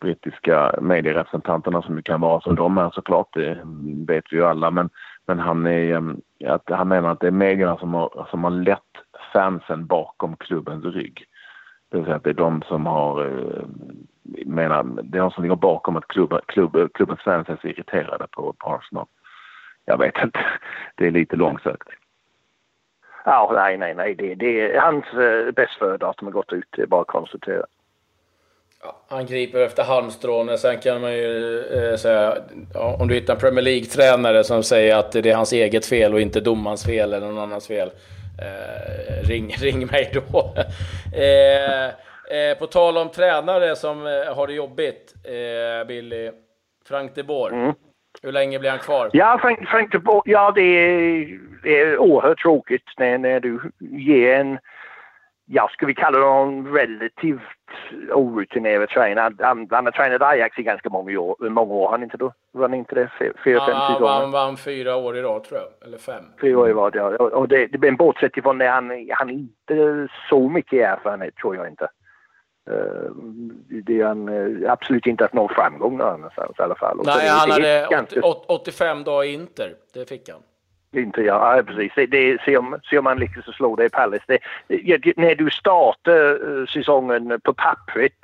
brittiska 0.00 0.74
medierepresentanterna 0.80 1.82
som 1.82 1.96
ju 1.96 2.02
kan 2.02 2.20
vara 2.20 2.40
som 2.40 2.56
de 2.56 2.78
är 2.78 2.90
såklart, 2.90 3.34
det 3.34 3.58
vet 4.06 4.24
vi 4.30 4.36
ju 4.36 4.44
alla. 4.44 4.70
Men, 4.70 4.90
men 5.26 5.38
han, 5.38 5.66
är, 5.66 5.94
ehm, 5.94 6.20
att, 6.46 6.70
han 6.70 6.88
menar 6.88 7.10
att 7.10 7.20
det 7.20 7.26
är 7.26 7.30
medierna 7.30 7.76
som 7.76 7.94
har, 7.94 8.26
som 8.30 8.44
har 8.44 8.50
lett 8.50 8.92
fansen 9.32 9.86
bakom 9.86 10.36
klubbens 10.36 10.84
rygg. 10.84 11.24
Det 11.90 11.96
vill 11.96 12.04
säga 12.04 12.16
att 12.16 12.24
det 12.24 12.30
är 12.30 12.34
de 12.34 12.62
som 12.62 12.86
har, 12.86 13.24
eh, 13.24 13.64
menar, 14.46 14.84
det 15.02 15.18
är 15.18 15.22
de 15.22 15.30
som 15.30 15.42
ligger 15.42 15.56
bakom 15.56 15.96
att 15.96 16.08
klubb, 16.08 16.40
klubb, 16.46 16.92
klubbens 16.94 17.20
fans 17.20 17.48
är 17.48 17.58
så 17.60 17.68
irriterade 17.68 18.26
på, 18.30 18.52
på 18.58 18.70
Arsenal. 18.70 19.06
Jag 19.84 19.98
vet 19.98 20.14
inte, 20.24 20.40
det 20.94 21.06
är 21.06 21.10
lite 21.10 21.36
långsökt. 21.36 21.88
Ja, 23.24 23.50
nej, 23.54 23.78
nej, 23.78 23.94
nej. 23.94 24.14
Det, 24.14 24.34
det 24.34 24.60
är 24.60 24.80
hans 24.80 25.04
eh, 25.04 25.52
bäst 25.52 25.78
före-datum 25.78 26.26
har 26.26 26.32
gått 26.32 26.52
ut. 26.52 26.66
Det 26.76 26.82
är 26.82 26.86
bara 26.86 27.00
att 27.00 27.06
konstatera. 27.06 27.66
Ja, 28.82 28.96
han 29.08 29.26
griper 29.26 29.60
efter 29.60 29.82
halmstrån. 29.82 30.58
Sen 30.58 30.78
kan 30.80 31.00
man 31.00 31.12
ju 31.12 31.58
eh, 31.60 31.96
säga, 31.96 32.36
ja, 32.74 32.96
om 33.00 33.08
du 33.08 33.14
hittar 33.14 33.34
en 33.34 33.40
Premier 33.40 33.62
League-tränare 33.64 34.44
som 34.44 34.62
säger 34.62 34.96
att 34.96 35.12
det 35.12 35.30
är 35.30 35.34
hans 35.34 35.52
eget 35.52 35.86
fel 35.86 36.14
och 36.14 36.20
inte 36.20 36.40
domarens 36.40 36.84
fel 36.86 37.12
eller 37.12 37.26
någon 37.26 37.38
annans 37.38 37.66
fel. 37.66 37.90
Eh, 38.40 39.28
ring, 39.28 39.54
ring 39.60 39.86
mig 39.86 40.10
då. 40.14 40.54
eh, 41.18 41.86
eh, 42.38 42.58
på 42.58 42.66
tal 42.66 42.96
om 42.98 43.08
tränare 43.08 43.76
som 43.76 44.06
eh, 44.06 44.34
har 44.34 44.46
det 44.46 44.52
jobbigt, 44.52 45.14
eh, 45.24 45.86
Billy. 45.86 46.30
Frank 46.88 47.14
de 47.14 47.22
Boer. 47.22 47.52
Mm. 47.52 47.74
Hur 48.22 48.32
länge 48.32 48.58
blir 48.58 48.70
han 48.70 48.78
kvar? 48.78 49.10
Ja, 49.12 49.38
Frank, 49.40 49.68
Frank 49.68 49.92
de 49.92 49.98
Boer, 49.98 50.22
ja 50.24 50.52
det 50.54 50.62
är, 50.62 51.38
det 51.62 51.80
är 51.80 51.98
oerhört 51.98 52.42
tråkigt 52.42 52.84
när, 52.98 53.18
när 53.18 53.40
du 53.40 53.60
ger 53.78 54.34
en 54.34 54.58
ja, 55.46 55.68
ska 55.72 55.86
vi 55.86 55.94
kalla 55.94 56.26
honom 56.26 56.74
relativt 56.74 57.40
orutinerad 58.12 58.88
tränare. 58.88 59.34
Han, 59.40 59.68
han 59.70 59.84
har 59.84 59.92
tränat 59.92 60.22
Ajax 60.22 60.58
i 60.58 60.62
ganska 60.62 60.88
många 60.88 61.20
år. 61.20 61.48
Många 61.48 61.74
år 61.74 61.90
han 61.90 62.02
inte 62.02 62.16
då? 62.16 62.32
Var 62.52 62.62
han 62.62 62.74
inte 62.74 62.94
det? 62.94 63.10
Fyra, 63.18 63.34
fem 63.66 63.74
ja, 63.74 63.88
säsonger? 63.92 64.12
Han 64.12 64.30
vann 64.30 64.56
fyra 64.56 64.96
år 64.96 65.16
i 65.16 65.22
rad 65.22 65.44
tror 65.44 65.60
jag. 65.60 65.88
Eller 65.88 65.98
fem. 65.98 66.24
Fyra 66.40 66.58
år 66.58 66.70
i 66.70 66.72
rad, 66.72 66.96
ja. 66.96 67.16
Och 67.16 67.48
det, 67.48 67.66
det, 67.66 67.78
men 67.78 67.96
bortsett 67.96 68.36
ifrån 68.36 68.58
det, 68.58 68.66
han, 68.66 69.06
han 69.10 69.30
inte 69.30 70.08
så 70.28 70.48
mycket 70.48 70.88
erfarenhet 70.88 71.36
tror 71.36 71.56
jag 71.56 71.68
inte. 71.68 71.88
Uh, 72.70 73.10
det 73.68 74.00
är 74.00 74.04
han 74.04 74.28
uh, 74.28 74.72
absolut 74.72 75.06
inte 75.06 75.24
haft 75.24 75.34
någon 75.34 75.54
framgång 75.54 75.96
någonstans 75.96 76.58
i 76.58 76.62
alla 76.62 76.74
fall. 76.74 77.00
Nej, 77.04 77.28
han 77.28 77.50
hade 77.50 77.86
80, 77.86 78.20
85 78.46 79.04
dagar 79.04 79.24
i 79.24 79.32
Inter. 79.32 79.74
Det 79.94 80.08
fick 80.08 80.28
han. 80.28 80.40
Inte 81.02 81.20
jag, 81.22 81.58
ja, 81.58 81.62
precis. 81.62 81.92
Det, 81.96 82.06
det, 82.06 82.42
ser, 82.42 82.58
om, 82.58 82.80
ser 82.90 83.00
man 83.00 83.18
lyckas 83.18 83.44
slå 83.56 83.76
det 83.76 83.84
i 83.84 83.88
Palace. 83.88 84.24
Det, 84.26 84.38
det, 84.96 85.16
när 85.16 85.34
du 85.34 85.50
startar 85.50 86.48
uh, 86.48 86.66
säsongen 86.66 87.40
på 87.44 87.54
pappret, 87.54 88.18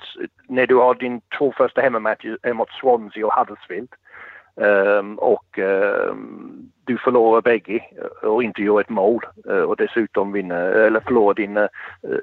när 0.49 0.67
du 0.67 0.75
har 0.75 0.95
din 0.95 1.21
två 1.39 1.53
första 1.57 1.81
hemmamatcher 1.81 2.53
mot 2.53 2.71
Swansea 2.71 3.27
och 3.27 3.33
Huddersfield 3.33 3.89
um, 4.59 5.19
och 5.19 5.59
um, 5.59 6.71
du 6.85 6.99
förlorar 6.99 7.41
bägge 7.41 7.85
och 8.23 8.43
inte 8.43 8.63
gör 8.63 8.81
ett 8.81 8.89
mål 8.89 9.27
uh, 9.51 9.63
och 9.63 9.77
dessutom 9.77 10.33
vinner, 10.33 10.71
eller 10.71 11.01
förlorar 11.01 11.35
din 11.35 11.57
uh, 11.57 11.69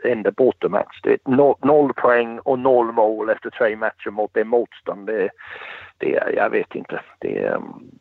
enda 0.04 0.32
bortamatch. 0.32 1.02
Det 1.04 1.12
är 1.12 1.20
noll, 1.26 1.56
noll 1.62 1.94
poäng 1.94 2.40
och 2.40 2.60
noll 2.60 2.92
mål 2.92 3.30
efter 3.30 3.50
tre 3.50 3.76
matcher 3.76 4.10
mot 4.10 4.34
det 4.34 4.44
motstånd. 4.44 5.08
Det, 5.08 5.30
det, 5.98 6.34
jag 6.36 6.50
vet 6.50 6.76
inte. 6.76 7.02
Det, 7.20 7.50
um, 7.50 7.92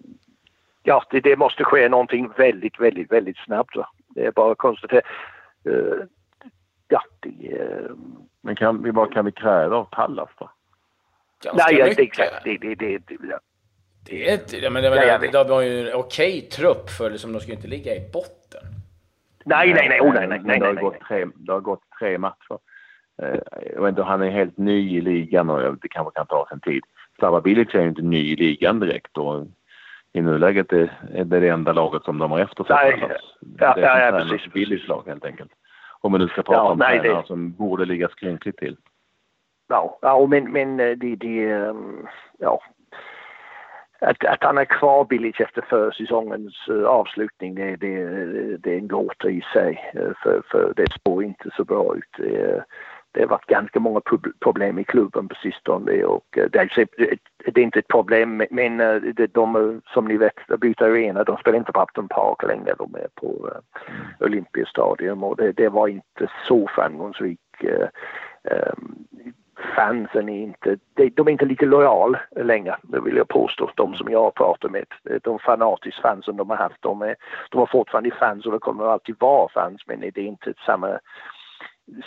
ja, 0.83 1.05
det, 1.11 1.21
det, 1.21 1.37
måste 1.37 1.65
ske 1.65 1.89
någonting 1.89 2.31
väldigt, 2.37 2.81
väldigt, 2.81 3.13
väldigt 3.13 3.39
snabbt. 3.39 3.77
Va? 3.77 3.89
Det 4.09 4.27
är 4.27 4.33
bara 4.33 4.53
att 4.53 4.59
konstatera. 4.59 5.03
Uh, 5.69 6.03
ja, 6.89 7.03
det... 7.21 7.59
Men 8.41 8.57
kan 8.57 8.83
vi, 8.83 8.91
vad 8.91 9.13
kan 9.13 9.25
vi 9.25 9.33
kräva 9.33 9.77
av 9.77 9.85
Pallas 9.85 10.31
då? 10.39 10.51
Nej, 11.53 11.79
ja, 11.79 11.85
det, 11.85 12.03
exakt. 12.03 12.45
Det, 12.45 12.59
det, 12.59 12.75
det, 12.75 12.99
det. 12.99 13.39
Det 14.05 14.29
är 14.29 14.33
inte... 14.33 14.57
Ja, 14.57 14.71
men 14.71 14.83
det, 14.83 14.91
var, 14.91 14.97
ja, 14.97 15.19
det 15.19 15.51
var 15.51 15.61
ju 15.61 15.89
en 15.89 15.95
okej 15.95 16.41
trupp 16.41 16.91
för 16.91 17.11
liksom, 17.11 17.33
de 17.33 17.41
skulle 17.41 17.57
inte 17.57 17.69
ligga 17.69 17.95
i 17.95 18.11
botten. 18.13 18.63
Nej, 19.45 19.75
nej, 19.75 19.89
nej. 19.89 20.01
Oh, 20.01 20.15
nej, 20.15 20.27
nej, 20.27 20.41
nej, 20.45 20.59
det, 20.59 20.67
har 20.67 20.73
nej, 20.73 20.85
gått 20.85 21.01
Tre, 21.09 21.27
det 21.35 21.53
har 21.53 21.61
gått 21.61 21.83
tre 21.99 22.19
matcher. 22.19 22.59
Jag 23.75 23.83
vet 23.83 23.89
inte, 23.89 24.03
han 24.03 24.23
är 24.23 24.31
helt 24.31 24.59
ny 24.59 24.97
i 24.97 25.01
ligan 25.01 25.51
och 25.51 25.79
det 25.83 25.89
kanske 25.89 26.15
kan 26.15 26.27
ta 26.27 26.47
sin 26.51 26.61
tid. 26.61 26.85
Slava 27.19 27.41
Bilic 27.41 27.75
är 27.75 27.81
ju 27.81 27.89
inte 27.89 28.03
ny 28.03 28.33
i 28.33 28.37
ligan 28.37 28.81
direkt. 28.81 29.19
Och 29.19 29.47
i 30.13 30.21
nuläget 30.21 30.73
är, 30.73 30.99
det 31.25 31.41
det 31.41 31.49
enda 31.49 31.73
laget 31.73 32.05
som 32.05 32.19
de 32.19 32.31
har 32.31 32.39
eftersatt. 32.39 32.81
Nej, 32.83 33.19
ja, 33.59 33.75
det 33.75 33.83
är 33.83 34.11
ja, 34.11 34.19
ja, 34.19 34.25
precis. 34.25 34.53
Billigt 34.53 34.89
lag 34.89 35.03
helt 35.07 35.25
enkelt. 35.25 35.51
Om 36.01 36.13
man 36.13 36.21
nu 36.21 36.29
ska 36.29 36.43
prata 36.43 36.59
ja, 36.59 36.71
om 36.71 36.79
nej, 36.79 37.01
tränare 37.01 37.21
det... 37.21 37.27
som 37.27 37.53
borde 37.53 37.85
ligga 37.85 38.09
skrynkligt 38.09 38.59
till. 38.59 38.77
Ja, 39.69 39.99
ja 40.03 40.27
men, 40.27 40.53
men 40.53 40.81
eh, 40.81 40.91
det, 40.91 41.17
det 41.17 41.51
ehm, 41.51 42.07
ja. 42.39 42.63
Att, 44.05 44.25
att 44.25 44.45
han 44.45 44.59
är 44.59 44.65
kvar 44.65 45.05
billigt 45.05 45.41
efter 45.41 45.63
försäsongens 45.63 46.69
uh, 46.69 46.83
eh, 46.83 46.87
avslutning 46.87 47.55
det, 47.55 47.77
det, 47.77 48.07
det 48.57 48.73
är 48.73 48.79
en 48.79 48.89
gåta 48.89 49.31
i 49.31 49.45
sig. 49.53 49.93
Uh, 49.97 50.13
för, 50.23 50.43
för 50.51 50.73
det 50.77 50.93
spår 50.93 51.25
inte 51.25 51.51
så 51.57 51.65
bra 51.65 51.97
ut. 51.97 52.05
Det, 52.19 52.65
det 53.13 53.21
har 53.21 53.29
varit 53.29 53.47
ganska 53.47 53.81
många 53.81 54.01
problem 54.41 54.79
i 54.79 54.85
klubben 54.85 55.29
på 55.29 55.35
sistone 55.35 56.05
och 56.05 56.39
eh, 56.39 56.47
det 56.53 56.59
är, 56.59 56.87
det 57.53 57.61
är 57.61 57.65
inte 57.65 57.79
ett 57.79 57.89
problem 57.89 58.43
men 58.51 58.77
de 59.33 59.81
som 59.87 60.05
ni 60.05 60.17
vet 60.17 60.61
byter 60.61 60.83
arena, 60.83 61.25
de 61.25 61.37
spelar 61.37 61.59
inte 61.59 61.73
på 61.73 61.83
Upton 61.83 62.09
Park 62.09 62.43
längre, 62.43 62.75
de 62.79 62.95
är 62.95 63.09
på 63.15 63.27
uh, 63.27 64.27
Olympiastadion 64.27 65.23
och 65.23 65.37
det, 65.37 65.53
det, 65.53 65.69
var 65.69 65.89
inte 65.89 66.31
så 66.49 66.69
framgångsrikt. 66.69 67.41
Fansen 69.77 70.29
är 70.29 70.43
inte, 70.43 70.77
de 70.95 71.29
är 71.29 71.31
inte 71.31 71.45
lika 71.45 71.67
lojala 71.67 72.21
längre, 72.37 72.77
det 72.83 73.01
vill 73.01 73.17
jag 73.17 73.29
påstå, 73.29 73.71
de 73.75 73.95
som 73.95 74.11
jag 74.11 74.23
har 74.23 74.31
pratat 74.31 74.71
med. 74.71 74.85
De 75.23 75.39
fanatiska 75.39 76.03
fansen 76.03 76.37
de 76.37 76.51
har 76.51 76.57
haft, 76.57 76.83
de, 76.83 77.03
är, 77.03 77.17
de 77.51 77.59
har 77.59 77.67
fortfarande 77.67 78.11
fans 78.11 78.47
och 78.47 78.53
de 78.53 78.61
kommer 78.61 78.85
alltid 78.85 79.17
vara 79.19 79.49
fans 79.49 79.83
men 79.87 80.01
det 80.01 80.19
är 80.19 80.19
inte 80.19 80.55
samma 80.67 80.99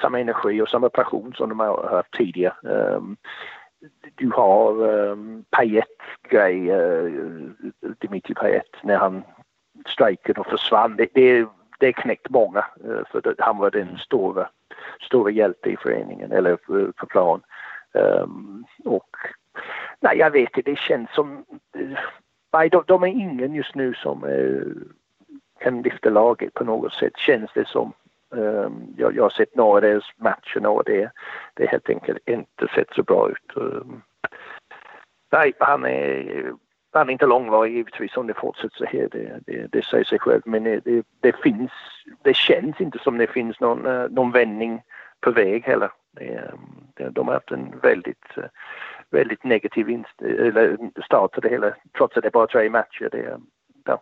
samma 0.01 0.19
energi 0.19 0.61
och 0.61 0.69
samma 0.69 0.89
passion 0.89 1.33
som 1.33 1.49
de 1.49 1.59
har 1.59 1.89
haft 1.89 2.13
tidigare. 2.13 2.55
Um, 2.61 3.17
du 4.15 4.31
har 4.31 4.83
um, 4.83 5.45
Payet 5.49 5.97
grej, 6.29 6.71
uh, 6.71 7.51
Dimitri 7.99 8.33
Payet, 8.33 8.83
när 8.83 8.97
han 8.97 9.23
strejkade 9.85 10.39
och 10.39 10.47
försvann. 10.47 10.95
Det, 10.95 11.07
det, 11.13 11.47
det 11.79 11.93
knäckt 11.93 12.29
många 12.29 12.65
uh, 12.85 13.01
för 13.11 13.21
det, 13.21 13.35
han 13.37 13.57
var 13.57 13.71
den 13.71 13.97
stora, 13.97 14.49
stora 15.01 15.31
hjälte 15.31 15.69
i 15.69 15.77
föreningen 15.77 16.31
eller 16.31 16.55
på 16.91 17.05
plan. 17.05 17.41
Um, 17.93 18.65
och 18.85 19.17
nej, 19.99 20.17
jag 20.17 20.31
vet 20.31 20.57
inte, 20.57 20.71
det 20.71 20.77
känns 20.77 21.13
som... 21.13 21.45
Nej, 22.53 22.69
de, 22.69 22.83
de, 22.87 23.03
är 23.03 23.07
ingen 23.07 23.55
just 23.55 23.75
nu 23.75 23.93
som 23.93 24.23
uh, 24.23 24.73
kan 25.59 25.81
lyfta 25.81 26.09
laget 26.09 26.53
på 26.53 26.63
något 26.63 26.93
sätt, 26.93 27.17
känns 27.17 27.51
det 27.53 27.67
som. 27.67 27.93
Um, 28.29 28.93
jag, 28.97 29.15
jag 29.15 29.23
har 29.23 29.29
sett 29.29 29.55
några 29.55 29.75
av 29.75 29.81
deras 29.81 30.03
matcher 30.17 30.67
och 30.67 30.83
det, 30.85 31.11
det 31.53 31.65
helt 31.65 31.89
enkelt 31.89 32.29
inte 32.29 32.67
sett 32.75 32.93
så 32.93 33.03
bra 33.03 33.29
ut. 33.29 33.51
Um, 33.55 34.01
nej, 35.31 35.53
han 35.59 35.85
är, 35.85 36.53
han 36.97 37.09
är 37.09 37.13
inte 37.13 37.25
långvarig 37.25 37.73
givetvis 37.73 38.17
om 38.17 38.27
det 38.27 38.33
fortsätter 38.33 38.77
så 38.77 38.85
här. 38.85 39.07
Det, 39.11 39.39
det, 39.45 39.67
det 39.71 39.85
säger 39.85 40.03
sig 40.03 40.19
själv. 40.19 40.41
Men 40.45 40.63
det, 40.63 41.05
det, 41.19 41.35
finns, 41.35 41.71
det 42.21 42.35
känns 42.35 42.81
inte 42.81 42.99
som 42.99 43.17
det 43.17 43.27
finns 43.27 43.59
någon, 43.59 43.85
eh, 43.85 44.09
någon 44.09 44.31
vändning 44.31 44.81
på 45.21 45.31
väg 45.31 45.63
heller. 45.63 45.91
Det, 46.11 46.51
eh, 46.97 47.11
de 47.11 47.27
har 47.27 47.33
haft 47.33 47.51
en 47.51 47.79
väldigt, 47.81 48.37
eh, 48.37 48.43
väldigt 49.09 49.43
negativ 49.43 49.89
inst 49.89 50.21
eller 50.21 50.77
start 51.05 51.33
till 51.33 51.41
det 51.41 51.49
hela 51.49 51.73
trots 51.97 52.17
att 52.17 52.23
det 52.23 52.31
bara 52.31 52.43
är 52.43 52.47
tre 52.47 52.69
matcher. 52.69 53.09
Det, 53.11 53.39
ja. 53.85 54.01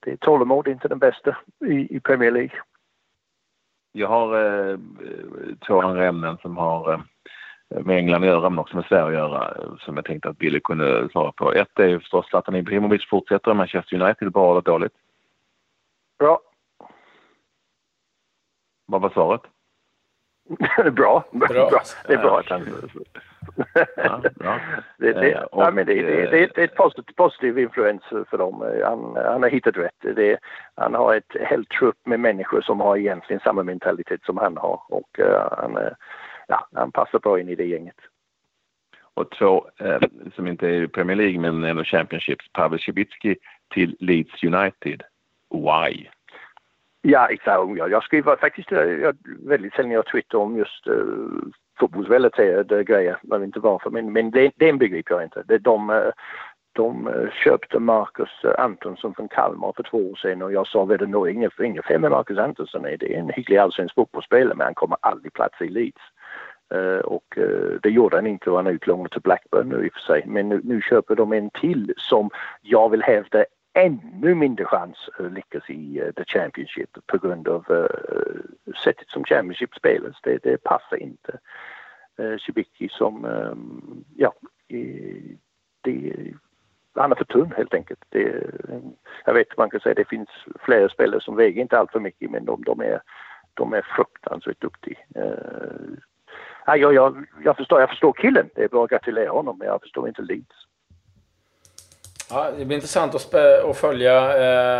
det 0.00 0.20
tålamod 0.20 0.68
är 0.68 0.72
inte 0.72 0.88
den 0.88 0.98
bästa 0.98 1.36
i, 1.66 1.96
i 1.96 2.00
Premier 2.00 2.30
League. 2.30 2.60
Jag 3.92 4.08
har 4.08 4.60
eh, 4.70 4.78
två 5.66 5.82
andra 5.82 6.06
ämnen 6.06 6.36
som 6.42 6.56
har 6.56 6.92
eh, 6.92 7.00
med 7.82 7.96
England 7.96 8.22
att 8.22 8.28
göra 8.28 8.50
men 8.50 8.58
också 8.58 8.76
med 8.76 8.84
Sverige 8.84 9.06
att 9.06 9.12
göra 9.12 9.54
som 9.78 9.96
jag 9.96 10.04
tänkte 10.04 10.28
att 10.28 10.38
Billy 10.38 10.60
kunde 10.60 11.08
svara 11.12 11.32
på. 11.32 11.52
Ett 11.52 11.78
är 11.78 11.88
ju 11.88 12.00
förstås 12.00 12.26
Zlatan 12.26 12.56
Ibrahimovic 12.56 13.08
fortsätter 13.08 13.50
i 13.50 13.54
Manchester 13.54 14.02
United, 14.02 14.32
bra 14.32 14.50
eller 14.50 14.62
dåligt? 14.62 14.92
Bra. 16.18 16.40
Vad 18.86 19.00
var 19.00 19.10
svaret? 19.10 19.40
bra. 20.92 21.24
bra. 21.30 21.48
bra. 21.48 21.82
Det 22.06 22.14
är 22.14 22.18
bra 22.18 22.38
att 22.38 22.48
han... 22.48 22.66
Ja, 23.96 24.20
bra. 24.34 24.60
det, 24.98 25.12
det, 25.12 25.44
och, 25.44 25.62
ja, 25.62 25.70
men 25.70 25.86
det, 25.86 25.94
det, 25.94 26.30
det, 26.30 26.50
det 26.54 26.60
är 26.60 26.64
ett 26.64 26.74
positiv, 26.74 27.14
positiv 27.16 27.58
influens 27.58 28.02
för 28.30 28.38
dem. 28.38 28.80
Han, 28.84 29.16
han 29.26 29.42
har 29.42 29.50
hittat 29.50 29.76
rätt. 29.76 30.16
Det, 30.16 30.38
han 30.74 30.94
har 30.94 31.14
ett 31.14 31.36
helt 31.40 31.68
trupp 31.68 32.06
med 32.06 32.20
människor 32.20 32.60
som 32.60 32.80
har 32.80 32.96
egentligen 32.96 33.40
samma 33.40 33.62
mentalitet 33.62 34.24
som 34.24 34.38
han 34.38 34.56
har 34.56 34.80
och 34.88 35.18
uh, 35.18 35.48
han, 35.58 35.78
ja, 36.48 36.68
han 36.72 36.92
passar 36.92 37.18
bra 37.18 37.40
in 37.40 37.48
i 37.48 37.54
det 37.54 37.64
gänget. 37.64 37.96
Och 39.14 39.30
två 39.30 39.66
eh, 39.78 40.00
som 40.34 40.46
inte 40.46 40.68
är 40.68 40.82
i 40.82 40.88
Premier 40.88 41.16
League 41.16 41.40
men 41.40 41.64
ändå 41.64 41.84
Championships, 41.84 42.52
Pavel 42.52 42.78
Cibicki 42.78 43.36
till 43.74 43.96
Leeds 44.00 44.44
United. 44.44 45.02
Why? 45.50 46.08
Ja, 47.02 47.28
exakt. 47.28 47.76
Jag, 47.76 47.90
jag 47.90 48.02
skriver 48.02 48.36
faktiskt 48.36 48.70
jag, 48.70 49.16
väldigt 49.38 49.74
sällan 49.74 49.90
jag 49.90 50.06
twittrar 50.06 50.40
om 50.40 50.56
just 50.56 50.88
uh, 50.88 51.42
fotbollsrelaterade 51.78 52.84
grejer. 52.84 53.16
Jag 53.22 53.38
vet 53.38 53.46
inte 53.46 53.60
varför, 53.60 53.90
men, 53.90 54.12
men 54.12 54.30
det, 54.30 54.52
den 54.56 54.78
begriper 54.78 55.14
jag 55.14 55.24
inte. 55.24 55.42
Det, 55.42 55.58
de, 55.58 55.90
uh, 55.90 56.10
de 56.72 57.10
köpte 57.44 57.78
Marcus 57.78 58.44
Antonsson 58.58 59.14
från 59.14 59.28
Kalmar 59.28 59.72
för 59.76 59.82
två 59.82 60.10
år 60.10 60.16
sedan 60.16 60.42
och 60.42 60.52
jag 60.52 60.66
sa 60.66 60.84
väl 60.84 61.08
nog 61.08 61.30
inget, 61.30 61.54
fel 61.84 62.00
med 62.00 62.10
Marcus 62.10 62.38
Antonsson. 62.38 62.82
Det 62.82 63.14
är 63.14 63.18
en 63.18 63.30
hygglig 63.30 63.56
allsvensk 63.56 63.94
fotbollsspelare 63.94 64.54
men 64.54 64.64
han 64.64 64.74
kommer 64.74 64.98
aldrig 65.00 65.32
platsa 65.32 65.64
i 65.64 65.68
Leeds. 65.68 66.02
Eh, 66.74 66.98
och 66.98 67.38
eh, 67.38 67.78
det 67.82 67.90
gjorde 67.90 68.16
han 68.16 68.26
inte 68.26 68.50
och 68.50 68.56
han 68.56 68.66
är 68.66 69.08
till 69.08 69.22
Blackburn 69.22 69.68
nu 69.68 69.86
i 69.86 69.88
och 69.88 69.92
för 69.92 70.00
sig. 70.00 70.22
Men 70.26 70.48
nu, 70.48 70.60
nu, 70.64 70.80
köper 70.80 71.14
de 71.16 71.32
en 71.32 71.50
till 71.50 71.94
som 71.96 72.30
jag 72.62 72.88
vill 72.88 73.02
hävda 73.02 73.44
ännu 73.72 74.34
mindre 74.34 74.64
chans 74.64 74.96
att 75.18 75.32
lyckas 75.32 75.70
i 75.70 76.02
uh, 76.02 76.12
The 76.12 76.24
Championship 76.24 76.90
på 77.06 77.18
grund 77.18 77.48
av 77.48 77.70
uh, 77.70 78.72
sättet 78.84 79.08
som 79.08 79.24
Championship 79.24 79.74
spelas. 79.74 80.16
Det, 80.22 80.42
det 80.42 80.62
passar 80.62 80.96
inte. 80.96 81.38
Uh, 82.20 82.38
Shibiki 82.38 82.88
som, 82.88 83.24
um, 83.24 84.04
ja, 84.16 84.32
det, 85.80 86.14
han 86.94 87.12
är 87.12 87.16
för 87.16 87.24
tunn 87.24 87.52
helt 87.56 87.74
enkelt. 87.74 88.04
Det, 88.08 88.50
jag 89.24 89.34
vet 89.34 89.58
man 89.58 89.70
kan 89.70 89.80
säga 89.80 89.94
det 89.94 90.08
finns 90.08 90.28
flera 90.60 90.88
spelare 90.88 91.20
som 91.20 91.36
väger 91.36 91.62
inte 91.62 91.78
allt 91.78 91.92
för 91.92 92.00
mycket 92.00 92.30
men 92.30 92.44
de, 92.44 92.62
de, 92.64 92.80
är, 92.80 93.00
de 93.54 93.72
är 93.72 93.82
fruktansvärt 93.96 94.60
duktiga. 94.60 94.98
Uh, 96.68 96.74
jag, 96.76 96.94
jag, 96.94 97.26
jag, 97.44 97.56
förstår, 97.56 97.80
jag 97.80 97.88
förstår 97.88 98.12
killen, 98.12 98.50
det 98.54 98.64
är 98.64 98.68
bara 98.68 98.84
att 98.84 98.90
gratulera 98.90 99.30
honom 99.30 99.58
men 99.58 99.68
jag 99.68 99.80
förstår 99.80 100.08
inte 100.08 100.22
Leeds. 100.22 100.56
Ja, 102.30 102.50
det 102.58 102.64
blir 102.64 102.76
intressant 102.76 103.14
att, 103.14 103.34
att 103.34 103.76
följa 103.76 104.16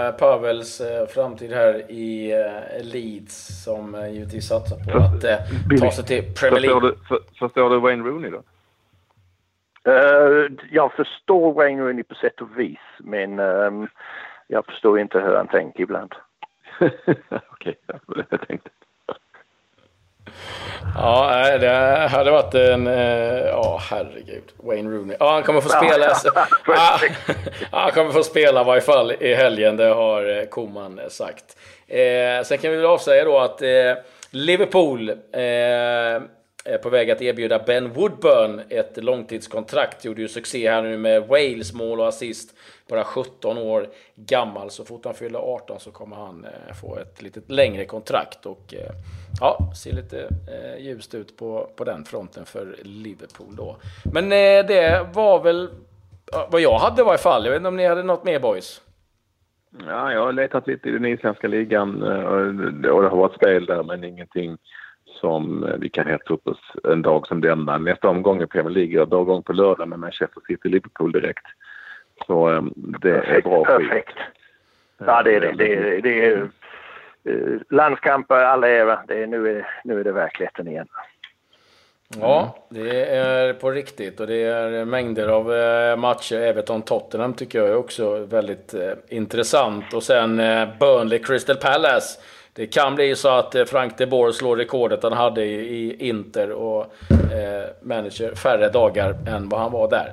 eh, 0.09 0.13
Pavels 0.13 0.81
eh, 0.81 1.07
framtid 1.07 1.53
här 1.53 1.91
i 1.91 2.33
eh, 2.33 2.85
Leeds 2.85 3.65
som 3.65 3.95
eh, 3.95 4.13
givetvis 4.13 4.49
satsar 4.49 4.77
på 4.77 4.99
att 4.99 5.25
eh, 5.25 5.81
ta 5.81 5.91
sig 5.91 6.05
till 6.05 6.35
Premier 6.35 6.61
League. 6.61 6.81
Förstår 6.81 6.81
du, 6.81 6.97
för, 7.09 7.19
förstår 7.39 7.71
du 7.71 7.81
Wayne 7.81 8.05
Rooney 8.05 8.31
då? 8.31 8.43
Uh, 9.89 10.51
jag 10.71 10.93
förstår 10.93 11.53
Wayne 11.53 11.83
Rooney 11.83 12.05
på 12.05 12.15
sätt 12.15 12.41
och 12.41 12.59
vis 12.59 12.79
men 12.99 13.39
um, 13.39 13.89
jag 14.47 14.67
förstår 14.67 15.01
inte 15.01 15.21
hur 15.21 15.37
han 15.37 15.49
tänker 15.49 15.83
ibland. 15.83 16.15
Okej, 16.81 17.77
okay, 17.89 18.25
jag 18.31 18.49
tänkte. 18.49 18.71
Ja, 20.97 21.59
det 21.59 22.09
hade 22.11 22.31
varit 22.31 22.55
en... 22.55 22.87
Eh, 22.87 23.47
ja, 23.47 23.81
herregud. 23.91 24.43
Wayne 24.57 24.91
Rooney. 24.91 25.17
Ja, 25.21 25.33
han 25.33 25.43
kommer 25.43 25.61
få 25.61 25.69
spela. 25.69 26.13
ja, 26.67 26.99
han 27.71 27.91
kommer 27.91 28.13
få 28.13 28.23
spela 28.23 28.61
i 28.61 28.65
varje 28.65 28.81
fall 28.81 29.13
i 29.21 29.35
helgen. 29.35 29.77
Det 29.77 29.85
har 29.85 30.39
eh, 30.39 30.45
Koman 30.45 31.01
sagt. 31.09 31.57
Eh, 31.89 32.45
sen 32.45 32.59
kan 32.59 32.71
vi 32.71 32.77
väl 32.77 32.87
avsäga 32.87 33.25
då 33.25 33.39
att 33.39 33.63
eh, 33.63 33.69
Liverpool 34.31 35.11
eh, 35.11 36.23
på 36.83 36.91
väg 36.91 37.11
att 37.11 37.23
erbjuda 37.23 37.59
Ben 37.59 37.93
Woodburn 37.93 38.61
ett 38.69 39.05
långtidskontrakt. 39.05 40.05
Gjorde 40.05 40.23
ju 40.23 40.29
succé 40.29 40.71
här 40.71 40.83
nu 40.83 40.99
med 40.99 41.29
Wales 41.29 41.73
mål 41.73 42.01
och 42.01 42.09
assist. 42.09 42.57
Bara 42.89 43.05
17 43.05 43.59
år 43.59 43.87
gammal. 44.15 44.71
Så 44.71 44.85
fort 44.85 45.05
han 45.05 45.15
fyller 45.15 45.39
18 45.39 45.81
så 45.81 45.91
kommer 45.91 46.17
han 46.17 46.45
eh, 46.45 46.75
få 46.83 46.99
ett 46.99 47.23
lite 47.23 47.41
längre 47.47 47.85
kontrakt. 47.85 48.47
Och 48.47 48.75
eh, 48.75 48.91
ja, 49.41 49.73
ser 49.77 49.93
lite 49.93 50.21
eh, 50.23 50.85
ljust 50.85 51.15
ut 51.15 51.37
på, 51.37 51.71
på 51.77 51.85
den 51.85 52.05
fronten 52.05 52.45
för 52.47 52.77
Liverpool 52.83 53.57
då. 53.57 53.77
Men 54.13 54.29
det 54.29 55.07
var 55.15 55.43
väl 55.43 55.71
vad 56.51 56.61
jag 56.61 56.79
hade 56.79 57.03
i 57.03 57.05
varje 57.05 57.19
fall. 57.19 57.45
Jag 57.45 57.51
vet 57.51 57.59
inte 57.59 57.69
om 57.69 57.77
ni 57.77 57.87
hade 57.87 58.03
något 58.03 58.25
mer 58.25 58.39
boys? 58.39 58.81
Ja, 59.87 60.13
jag 60.13 60.21
har 60.21 60.33
letat 60.33 60.67
lite 60.67 60.89
i 60.89 60.93
den 60.93 61.05
isländska 61.05 61.49
ligan 61.49 62.03
och 62.03 62.55
det 62.55 62.89
har 62.89 63.17
varit 63.17 63.35
spel 63.35 63.67
där 63.67 63.83
men 63.83 64.05
ingenting 64.05 64.59
som 65.25 65.71
vi 65.79 65.89
kan 65.89 66.07
hetsa 66.07 66.35
upp 66.35 66.47
oss 66.47 66.61
en 66.85 67.03
dag 67.03 67.27
som 67.27 67.41
denna. 67.41 67.79
Nästa 67.79 68.09
omgång 68.09 68.43
i 68.43 68.47
Premier 68.47 68.71
League 68.71 69.03
är 69.03 69.07
dagordning 69.07 69.43
på 69.43 69.53
lördag 69.53 69.89
med 69.89 69.99
Manchester 69.99 70.41
City-Liverpool 70.49 71.13
direkt. 71.13 71.47
Så 72.27 72.49
um, 72.49 72.73
det 72.77 73.11
är 73.11 73.43
bra 73.43 73.65
Perfekt. 73.65 74.17
Ja, 74.99 75.23
det 75.23 75.35
är 75.35 75.41
det. 75.41 75.53
Det 75.53 75.75
är, 75.75 76.03
det 76.03 76.25
är 76.25 76.49
uh, 77.29 77.61
landskamper 77.71 78.35
all 78.35 78.65
ära. 78.65 79.01
Det 79.09 79.23
är, 79.23 79.27
nu, 79.27 79.59
är, 79.59 79.67
nu 79.85 80.01
är 80.01 80.05
det 80.05 80.13
verkligheten 80.13 80.69
igen. 80.69 80.89
Ja, 82.21 82.57
det 82.69 83.05
är 83.05 83.53
på 83.53 83.71
riktigt 83.71 84.21
och 84.21 84.27
det 84.27 84.43
är 84.43 84.85
mängder 84.85 85.29
av 85.29 85.55
eh, 85.55 85.97
matcher. 85.97 86.37
Everton-Tottenham 86.37 87.35
tycker 87.35 87.59
jag 87.59 87.69
är 87.69 87.77
också 87.77 88.19
väldigt 88.19 88.75
eh, 88.75 88.93
intressant. 89.09 89.95
Och 89.95 90.03
sen 90.03 90.37
Burnley 90.81 91.19
Crystal 91.19 91.57
Palace 91.57 92.21
det 92.57 92.67
kan 92.67 92.95
bli 92.95 93.17
så 93.17 93.29
att 93.29 93.55
eh, 93.55 93.65
Frank 93.65 93.99
de 93.99 94.07
Boer 94.07 94.33
slår 94.33 94.57
rekordet 94.57 95.03
han 95.03 95.13
hade 95.13 95.45
i, 95.45 96.09
Inter 96.09 96.53
och 96.53 96.83
eh, 97.11 97.69
manager 97.83 98.35
färre 98.35 98.69
dagar 98.69 99.17
än 99.27 99.49
vad 99.49 99.61
han 99.61 99.73
var 99.73 99.91
där. 99.91 100.13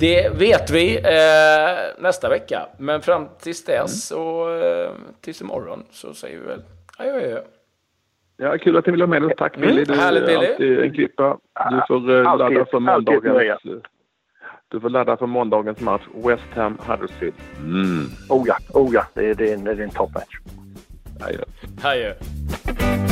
Det 0.00 0.28
vet 0.38 0.70
vi 0.70 0.96
eh, 0.96 2.02
nästa 2.02 2.28
vecka. 2.28 2.68
Men 2.78 3.00
fram 3.00 3.28
tills 3.40 3.64
dess 3.64 4.12
mm. 4.12 4.24
och 4.24 4.50
eh, 4.50 4.90
tills 5.20 5.40
imorgon 5.40 5.84
så 5.90 6.14
säger 6.14 6.38
vi 6.38 6.46
väl 6.46 6.62
adjö 6.98 7.16
adjö. 7.16 7.40
Ja, 8.36 8.58
kul 8.58 8.76
att 8.76 8.86
ni 8.86 8.92
vill 8.92 9.00
ha 9.00 9.06
med 9.06 9.24
oss. 9.24 9.32
Tack 9.36 9.56
Billy. 9.56 9.84
Du 9.84 9.94
härligt, 9.94 10.26
Billy. 10.26 10.46
är 10.46 10.50
alltid 10.50 10.78
en 10.78 10.92
klippa. 10.92 11.38
Du 11.70 11.82
får 11.88 12.10
uh, 12.10 12.22
ladda 12.38 12.64
för 12.64 12.80
måndagens... 12.80 13.60
Du 14.68 14.80
får 14.80 14.90
ladda 14.90 15.16
för 15.16 15.26
måndagens 15.26 15.80
match. 15.80 16.02
West 16.14 16.42
Ham 16.54 16.78
Huddersfield. 16.86 17.34
Mm. 17.58 18.06
Oh 18.28 18.44
ja, 18.46 18.56
oh 18.72 18.94
ja. 18.94 19.06
Det 19.14 19.30
är, 19.30 19.34
det 19.34 19.50
är 19.50 19.54
en, 19.54 19.64
det 19.64 19.70
är 19.70 19.80
en 19.80 19.90
toppmatch. 19.90 20.38
Adjö. 21.20 21.44
Adjö. 21.82 23.07